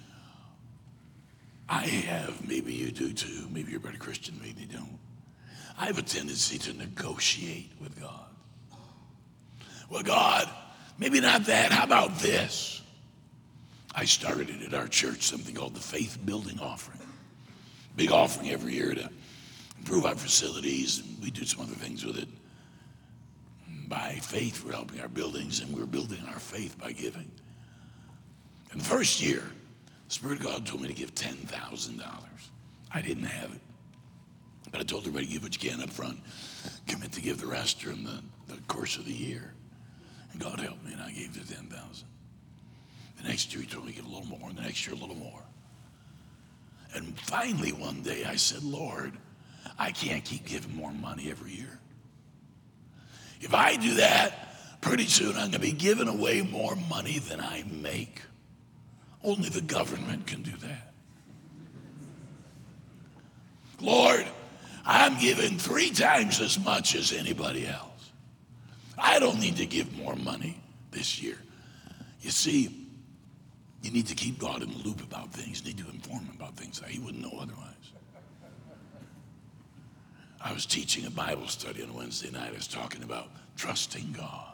I 1.70 1.87
have, 1.87 2.46
maybe 2.46 2.74
you 2.74 2.90
do 2.92 3.14
too, 3.14 3.48
maybe 3.50 3.70
you're 3.70 3.80
a 3.80 3.82
better 3.82 3.96
Christian, 3.96 4.38
maybe 4.42 4.61
you 4.61 4.66
don't. 4.66 4.98
I 5.78 5.87
have 5.87 5.96
a 5.96 6.02
tendency 6.02 6.58
to 6.58 6.74
negotiate 6.74 7.72
with 7.80 7.98
God. 7.98 8.26
Well, 9.88 10.02
God, 10.02 10.50
maybe 10.98 11.20
not 11.20 11.46
that. 11.46 11.72
How 11.72 11.84
about 11.84 12.18
this? 12.18 12.82
I 13.94 14.04
started 14.04 14.50
it 14.50 14.62
at 14.62 14.74
our 14.74 14.87
church 14.87 15.22
something 15.22 15.54
called 15.54 15.74
the 15.74 15.80
Faith 15.80 16.18
Building 16.26 16.61
Offering. 16.61 17.00
Big 17.96 18.12
offering 18.12 18.50
every 18.50 18.74
year 18.74 18.94
to 18.94 19.08
improve 19.78 20.04
our 20.04 20.14
facilities, 20.14 20.98
and 20.98 21.22
we 21.22 21.30
do 21.30 21.46
some 21.46 21.62
other 21.62 21.74
things 21.74 22.04
with 22.04 22.18
it. 22.18 22.28
By 23.88 24.18
faith, 24.20 24.62
we're 24.62 24.72
helping 24.72 25.00
our 25.00 25.08
buildings, 25.08 25.61
and 25.61 25.74
we're 25.74 25.87
building 25.87 26.22
our 26.28 26.38
faith 26.38 26.78
by 26.78 26.92
giving. 26.92 27.30
In 28.72 28.78
the 28.78 28.85
first 28.85 29.22
year, 29.22 29.42
the 30.09 30.14
Spirit 30.14 30.38
of 30.38 30.44
God 30.44 30.66
told 30.66 30.83
me 30.83 30.88
to 30.88 30.94
give 30.94 31.14
$10,000. 31.14 32.02
I 32.92 33.00
didn't 33.02 33.24
have 33.24 33.52
it. 33.52 33.61
But 34.70 34.81
I 34.81 34.85
told 34.85 35.02
everybody, 35.02 35.26
to 35.26 35.33
give 35.33 35.42
what 35.42 35.62
you 35.62 35.70
can 35.70 35.83
up 35.83 35.90
front. 35.90 36.18
Commit 36.87 37.12
to 37.12 37.20
give 37.20 37.40
the 37.40 37.46
rest 37.46 37.81
during 37.81 38.04
the, 38.04 38.22
the 38.46 38.61
course 38.62 38.96
of 38.96 39.07
the 39.07 39.12
year. 39.12 39.54
And 40.33 40.40
God 40.40 40.61
helped 40.61 40.85
me, 40.85 40.92
and 40.92 41.02
I 41.02 41.11
gave 41.11 41.33
the 41.35 41.40
10000 41.40 41.70
The 43.22 43.28
next 43.28 43.54
year, 43.54 43.62
he 43.62 43.68
told 43.68 43.87
me 43.87 43.92
to 43.92 43.96
give 43.96 44.07
a 44.07 44.14
little 44.14 44.26
more, 44.26 44.48
and 44.48 44.59
the 44.59 44.62
next 44.62 44.87
year, 44.87 44.94
a 44.94 44.98
little 44.98 45.16
more. 45.16 45.42
And 46.94 47.18
finally, 47.20 47.72
one 47.72 48.02
day, 48.02 48.24
I 48.24 48.37
said, 48.37 48.62
Lord, 48.62 49.12
I 49.78 49.90
can't 49.90 50.24
keep 50.24 50.46
giving 50.46 50.74
more 50.74 50.92
money 50.92 51.31
every 51.31 51.52
year. 51.52 51.78
If 53.40 53.54
I 53.54 53.76
do 53.76 53.94
that, 53.94 54.81
pretty 54.81 55.07
soon 55.07 55.31
I'm 55.31 55.50
going 55.50 55.52
to 55.52 55.59
be 55.59 55.72
giving 55.72 56.09
away 56.09 56.42
more 56.42 56.76
money 56.88 57.18
than 57.18 57.40
I 57.40 57.64
make. 57.70 58.22
Only 59.22 59.48
the 59.48 59.61
government 59.61 60.26
can 60.26 60.42
do 60.42 60.57
that. 60.59 60.92
Lord, 63.81 64.26
I'm 64.85 65.18
giving 65.18 65.59
three 65.59 65.90
times 65.90 66.40
as 66.40 66.59
much 66.64 66.94
as 66.94 67.12
anybody 67.12 67.66
else. 67.66 68.11
I 68.96 69.18
don't 69.18 69.40
need 69.40 69.57
to 69.59 69.66
give 69.66 69.96
more 69.96 70.16
money 70.16 70.61
this 70.90 71.22
year. 71.22 71.38
You 72.20 72.31
see, 72.31 72.88
you 73.83 73.90
need 73.90 74.07
to 74.09 74.14
keep 74.14 74.38
God 74.38 74.62
in 74.62 74.70
the 74.70 74.78
loop 74.78 75.02
about 75.02 75.33
things. 75.33 75.61
You 75.61 75.68
need 75.68 75.78
to 75.78 75.90
inform 75.90 76.24
him 76.24 76.35
about 76.35 76.57
things 76.57 76.81
that 76.81 76.88
he 76.88 76.98
wouldn't 76.98 77.22
know 77.22 77.38
otherwise. 77.38 77.74
I 80.40 80.52
was 80.52 80.66
teaching 80.66 81.07
a 81.07 81.11
Bible 81.11 81.48
study 81.48 81.83
on 81.83 81.92
Wednesday 81.94 82.31
night. 82.31 82.50
I 82.52 82.57
was 82.57 82.68
talking 82.68 83.02
about 83.02 83.28
trusting 83.57 84.14
God. 84.16 84.46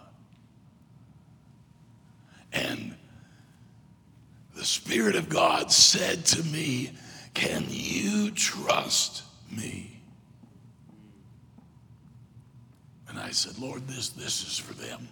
And 2.52 2.96
the 4.54 4.64
Spirit 4.64 5.16
of 5.16 5.28
God 5.28 5.70
said 5.72 6.24
to 6.26 6.42
me, 6.44 6.92
Can 7.34 7.64
you 7.68 8.30
trust 8.30 9.22
me? 9.50 10.00
And 13.08 13.18
I 13.18 13.30
said, 13.30 13.58
Lord, 13.58 13.86
this, 13.86 14.10
this 14.10 14.46
is 14.46 14.58
for 14.58 14.74
them. 14.74 15.08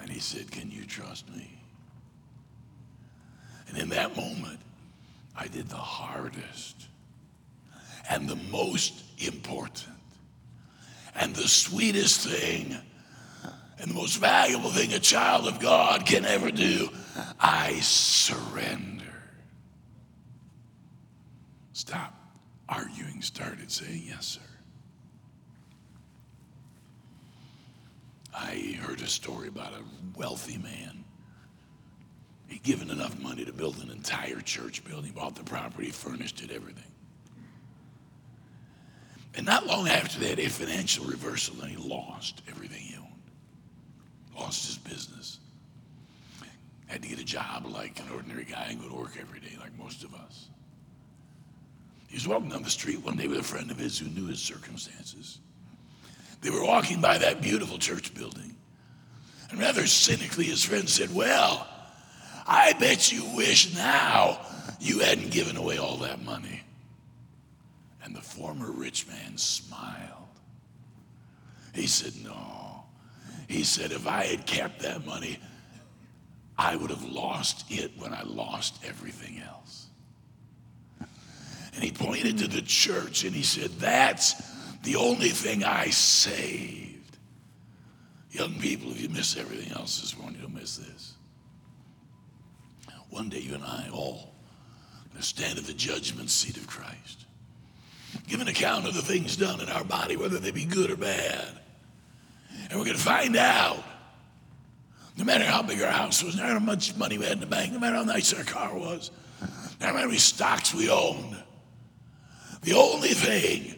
And 0.00 0.10
he 0.10 0.20
said, 0.20 0.50
Can 0.50 0.70
you 0.70 0.84
trust 0.84 1.28
me? 1.34 1.58
And 3.68 3.78
in 3.78 3.88
that 3.90 4.16
moment, 4.16 4.60
I 5.36 5.48
did 5.48 5.68
the 5.68 5.76
hardest 5.76 6.86
and 8.08 8.28
the 8.28 8.38
most 8.50 9.02
important 9.18 9.88
and 11.14 11.34
the 11.34 11.48
sweetest 11.48 12.28
thing 12.28 12.76
and 13.78 13.90
the 13.90 13.94
most 13.94 14.16
valuable 14.16 14.70
thing 14.70 14.92
a 14.92 14.98
child 14.98 15.46
of 15.46 15.60
God 15.60 16.06
can 16.06 16.24
ever 16.24 16.50
do. 16.50 16.88
I 17.38 17.74
surrender. 17.80 19.04
Stop 21.72 22.14
arguing, 22.68 23.22
started 23.22 23.70
saying, 23.70 24.04
Yes, 24.06 24.26
sir. 24.26 24.40
I 28.34 28.78
heard 28.82 29.00
a 29.00 29.06
story 29.06 29.48
about 29.48 29.72
a 29.72 30.18
wealthy 30.18 30.58
man. 30.58 31.04
He'd 32.48 32.62
given 32.62 32.90
enough 32.90 33.18
money 33.20 33.44
to 33.44 33.52
build 33.52 33.78
an 33.82 33.90
entire 33.90 34.40
church 34.40 34.84
building, 34.84 35.12
bought 35.12 35.34
the 35.34 35.42
property, 35.42 35.90
furnished 35.90 36.42
it, 36.42 36.50
everything. 36.50 36.84
And 39.34 39.44
not 39.44 39.66
long 39.66 39.88
after 39.88 40.20
that, 40.20 40.38
a 40.38 40.48
financial 40.48 41.04
reversal, 41.06 41.60
and 41.60 41.70
he 41.70 41.76
lost 41.76 42.42
everything 42.48 42.80
he 42.80 42.96
owned, 42.96 43.06
lost 44.38 44.66
his 44.66 44.78
business. 44.78 45.38
Had 46.86 47.02
to 47.02 47.08
get 47.08 47.15
a 47.15 47.15
job 47.26 47.66
like 47.66 47.98
an 48.00 48.06
ordinary 48.14 48.44
guy 48.44 48.68
and 48.70 48.80
go 48.80 48.88
to 48.88 48.94
work 48.94 49.16
every 49.20 49.40
day, 49.40 49.56
like 49.60 49.76
most 49.78 50.04
of 50.04 50.14
us. 50.14 50.48
He 52.08 52.14
was 52.14 52.26
walking 52.26 52.48
down 52.48 52.62
the 52.62 52.70
street 52.70 53.04
one 53.04 53.16
day 53.16 53.26
with 53.26 53.40
a 53.40 53.42
friend 53.42 53.70
of 53.70 53.78
his 53.78 53.98
who 53.98 54.06
knew 54.06 54.26
his 54.26 54.40
circumstances. 54.40 55.38
They 56.40 56.50
were 56.50 56.64
walking 56.64 57.00
by 57.00 57.18
that 57.18 57.42
beautiful 57.42 57.78
church 57.78 58.14
building. 58.14 58.54
And 59.50 59.58
rather 59.58 59.86
cynically, 59.86 60.44
his 60.44 60.64
friend 60.64 60.88
said, 60.88 61.14
Well, 61.14 61.66
I 62.46 62.72
bet 62.74 63.12
you 63.12 63.24
wish 63.34 63.74
now 63.74 64.40
you 64.80 65.00
hadn't 65.00 65.30
given 65.30 65.56
away 65.56 65.78
all 65.78 65.96
that 65.98 66.22
money. 66.22 66.62
And 68.04 68.14
the 68.14 68.20
former 68.20 68.70
rich 68.70 69.06
man 69.08 69.36
smiled. 69.36 70.12
He 71.74 71.86
said, 71.86 72.12
No. 72.24 72.84
He 73.48 73.64
said, 73.64 73.92
If 73.92 74.06
I 74.06 74.24
had 74.24 74.46
kept 74.46 74.80
that 74.80 75.04
money, 75.04 75.38
I 76.58 76.76
would 76.76 76.90
have 76.90 77.04
lost 77.04 77.64
it 77.70 77.92
when 77.98 78.14
I 78.14 78.22
lost 78.22 78.82
everything 78.84 79.42
else. 79.46 79.86
And 81.74 81.84
he 81.84 81.92
pointed 81.92 82.38
to 82.38 82.48
the 82.48 82.62
church 82.62 83.24
and 83.24 83.34
he 83.34 83.42
said, 83.42 83.70
That's 83.78 84.34
the 84.82 84.96
only 84.96 85.28
thing 85.28 85.64
I 85.64 85.90
saved. 85.90 87.18
Young 88.30 88.54
people, 88.54 88.90
if 88.90 89.00
you 89.00 89.08
miss 89.10 89.36
everything 89.36 89.72
else 89.72 90.00
this 90.00 90.16
morning, 90.18 90.40
you'll 90.40 90.50
miss 90.50 90.78
this. 90.78 91.14
One 93.10 93.28
day, 93.28 93.40
you 93.40 93.54
and 93.54 93.64
I 93.64 93.88
all 93.92 94.36
going 95.16 95.22
to 95.22 95.26
stand 95.26 95.58
at 95.58 95.64
the 95.64 95.72
judgment 95.72 96.28
seat 96.28 96.58
of 96.58 96.66
Christ, 96.66 97.24
give 98.28 98.42
an 98.42 98.48
account 98.48 98.86
of 98.86 98.92
the 98.92 99.00
things 99.00 99.34
done 99.34 99.62
in 99.62 99.70
our 99.70 99.84
body, 99.84 100.14
whether 100.16 100.38
they 100.38 100.50
be 100.50 100.66
good 100.66 100.90
or 100.90 100.96
bad. 100.96 101.48
And 102.68 102.78
we're 102.78 102.84
going 102.84 102.98
to 102.98 103.02
find 103.02 103.34
out, 103.34 103.82
no 105.16 105.24
matter 105.24 105.44
how 105.44 105.62
big 105.62 105.80
our 105.80 105.90
house 105.90 106.22
was, 106.22 106.36
no 106.36 106.42
matter 106.42 106.58
how 106.58 106.64
much 106.64 106.94
money 106.96 107.16
we 107.18 107.24
had 107.24 107.34
in 107.34 107.40
the 107.40 107.46
bank, 107.46 107.72
no 107.72 107.78
matter 107.78 107.96
how 107.96 108.04
nice 108.04 108.34
our 108.34 108.44
car 108.44 108.76
was, 108.76 109.10
no 109.40 109.86
matter 109.86 109.98
how 109.98 110.06
many 110.06 110.18
stocks 110.18 110.74
we 110.74 110.90
owned. 110.90 111.36
The 112.62 112.74
only 112.74 113.10
thing 113.10 113.76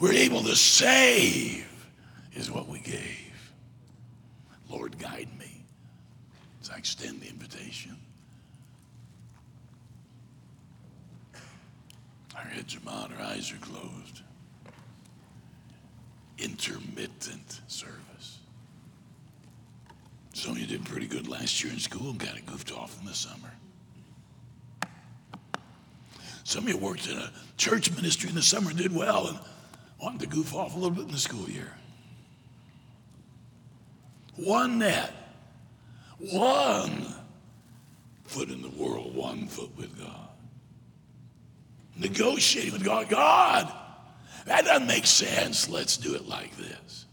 we're 0.00 0.12
able 0.12 0.42
to 0.42 0.56
save 0.56 1.66
is 2.32 2.50
what 2.50 2.68
we 2.68 2.80
gave. 2.80 3.52
Lord, 4.68 4.98
guide 4.98 5.28
me 5.38 5.64
as 6.62 6.70
I 6.70 6.76
extend 6.76 7.20
the 7.20 7.28
invitation. 7.28 7.96
Our 12.34 12.42
heads 12.42 12.74
are 12.76 12.80
bowed, 12.80 13.12
our 13.18 13.26
eyes 13.26 13.52
are 13.52 13.58
closed. 13.58 14.22
Intermittent 16.38 17.60
service. 17.66 17.99
You 20.46 20.66
did 20.66 20.84
pretty 20.84 21.06
good 21.06 21.28
last 21.28 21.62
year 21.62 21.72
in 21.72 21.78
school 21.78 22.10
and 22.10 22.18
kind 22.18 22.38
of 22.38 22.46
goofed 22.46 22.72
off 22.72 22.98
in 22.98 23.06
the 23.06 23.14
summer. 23.14 23.52
You 26.66 26.76
worked 26.76 27.08
in 27.08 27.16
a 27.16 27.30
church 27.56 27.90
ministry 27.94 28.28
in 28.28 28.34
the 28.34 28.42
summer, 28.42 28.72
did 28.72 28.94
well, 28.94 29.28
and 29.28 29.38
wanted 30.02 30.20
to 30.20 30.26
goof 30.26 30.54
off 30.54 30.74
a 30.74 30.78
little 30.78 30.90
bit 30.90 31.04
in 31.04 31.12
the 31.12 31.18
school 31.18 31.48
year. 31.48 31.72
One 34.36 34.78
net, 34.78 35.12
one 36.18 37.06
foot 38.24 38.48
in 38.50 38.62
the 38.62 38.70
world, 38.70 39.14
one 39.14 39.46
foot 39.46 39.76
with 39.76 39.98
God. 39.98 40.28
Negotiating 41.96 42.72
with 42.72 42.84
God. 42.84 43.08
God, 43.08 43.72
that 44.46 44.64
doesn't 44.64 44.86
make 44.86 45.06
sense. 45.06 45.68
Let's 45.68 45.96
do 45.96 46.14
it 46.14 46.28
like 46.28 46.56
this. 46.56 47.06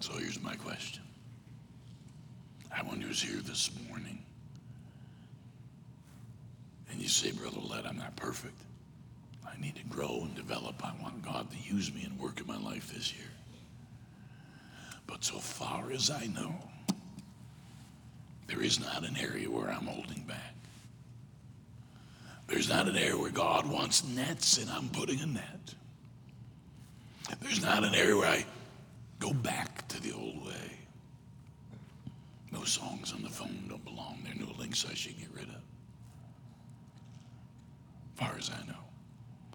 So 0.00 0.12
here's 0.14 0.40
my 0.42 0.54
question. 0.56 1.02
I 2.74 2.82
wonder 2.82 3.06
who's 3.06 3.22
here 3.22 3.40
this 3.40 3.70
morning. 3.88 4.18
And 6.90 7.00
you 7.00 7.08
say, 7.08 7.32
Brother 7.32 7.56
Ouellette, 7.56 7.86
I'm 7.88 7.98
not 7.98 8.14
perfect. 8.16 8.54
I 9.46 9.60
need 9.60 9.76
to 9.76 9.84
grow 9.84 10.20
and 10.22 10.34
develop. 10.34 10.84
I 10.84 10.92
want 11.02 11.24
God 11.24 11.48
to 11.50 11.74
use 11.74 11.92
me 11.92 12.04
and 12.04 12.18
work 12.18 12.40
in 12.40 12.46
my 12.46 12.58
life 12.58 12.92
this 12.94 13.12
year. 13.12 13.26
But 15.06 15.24
so 15.24 15.38
far 15.38 15.90
as 15.90 16.10
I 16.10 16.26
know, 16.26 16.54
there 18.46 18.62
is 18.62 18.78
not 18.80 19.04
an 19.04 19.16
area 19.16 19.50
where 19.50 19.68
I'm 19.68 19.86
holding 19.86 20.22
back. 20.22 20.54
There's 22.46 22.68
not 22.68 22.88
an 22.88 22.96
area 22.96 23.16
where 23.16 23.30
God 23.30 23.66
wants 23.66 24.04
nets 24.04 24.58
and 24.58 24.70
I'm 24.70 24.88
putting 24.88 25.20
a 25.20 25.26
net. 25.26 25.74
There's 27.42 27.62
not 27.62 27.84
an 27.84 27.94
area 27.94 28.16
where 28.16 28.28
I 28.28 28.46
go 29.18 29.32
back 29.32 29.86
to 29.88 30.00
the 30.00 30.12
old 30.12 30.46
way. 30.46 30.78
No 32.52 32.64
songs 32.64 33.12
on 33.12 33.22
the 33.22 33.28
phone 33.28 33.64
don't 33.68 33.84
belong 33.84 34.18
there. 34.24 34.34
No 34.34 34.52
links 34.58 34.86
I 34.90 34.94
should 34.94 35.18
get 35.18 35.28
rid 35.34 35.48
of. 35.48 35.62
Far 38.16 38.34
as 38.38 38.50
I 38.50 38.66
know. 38.66 38.87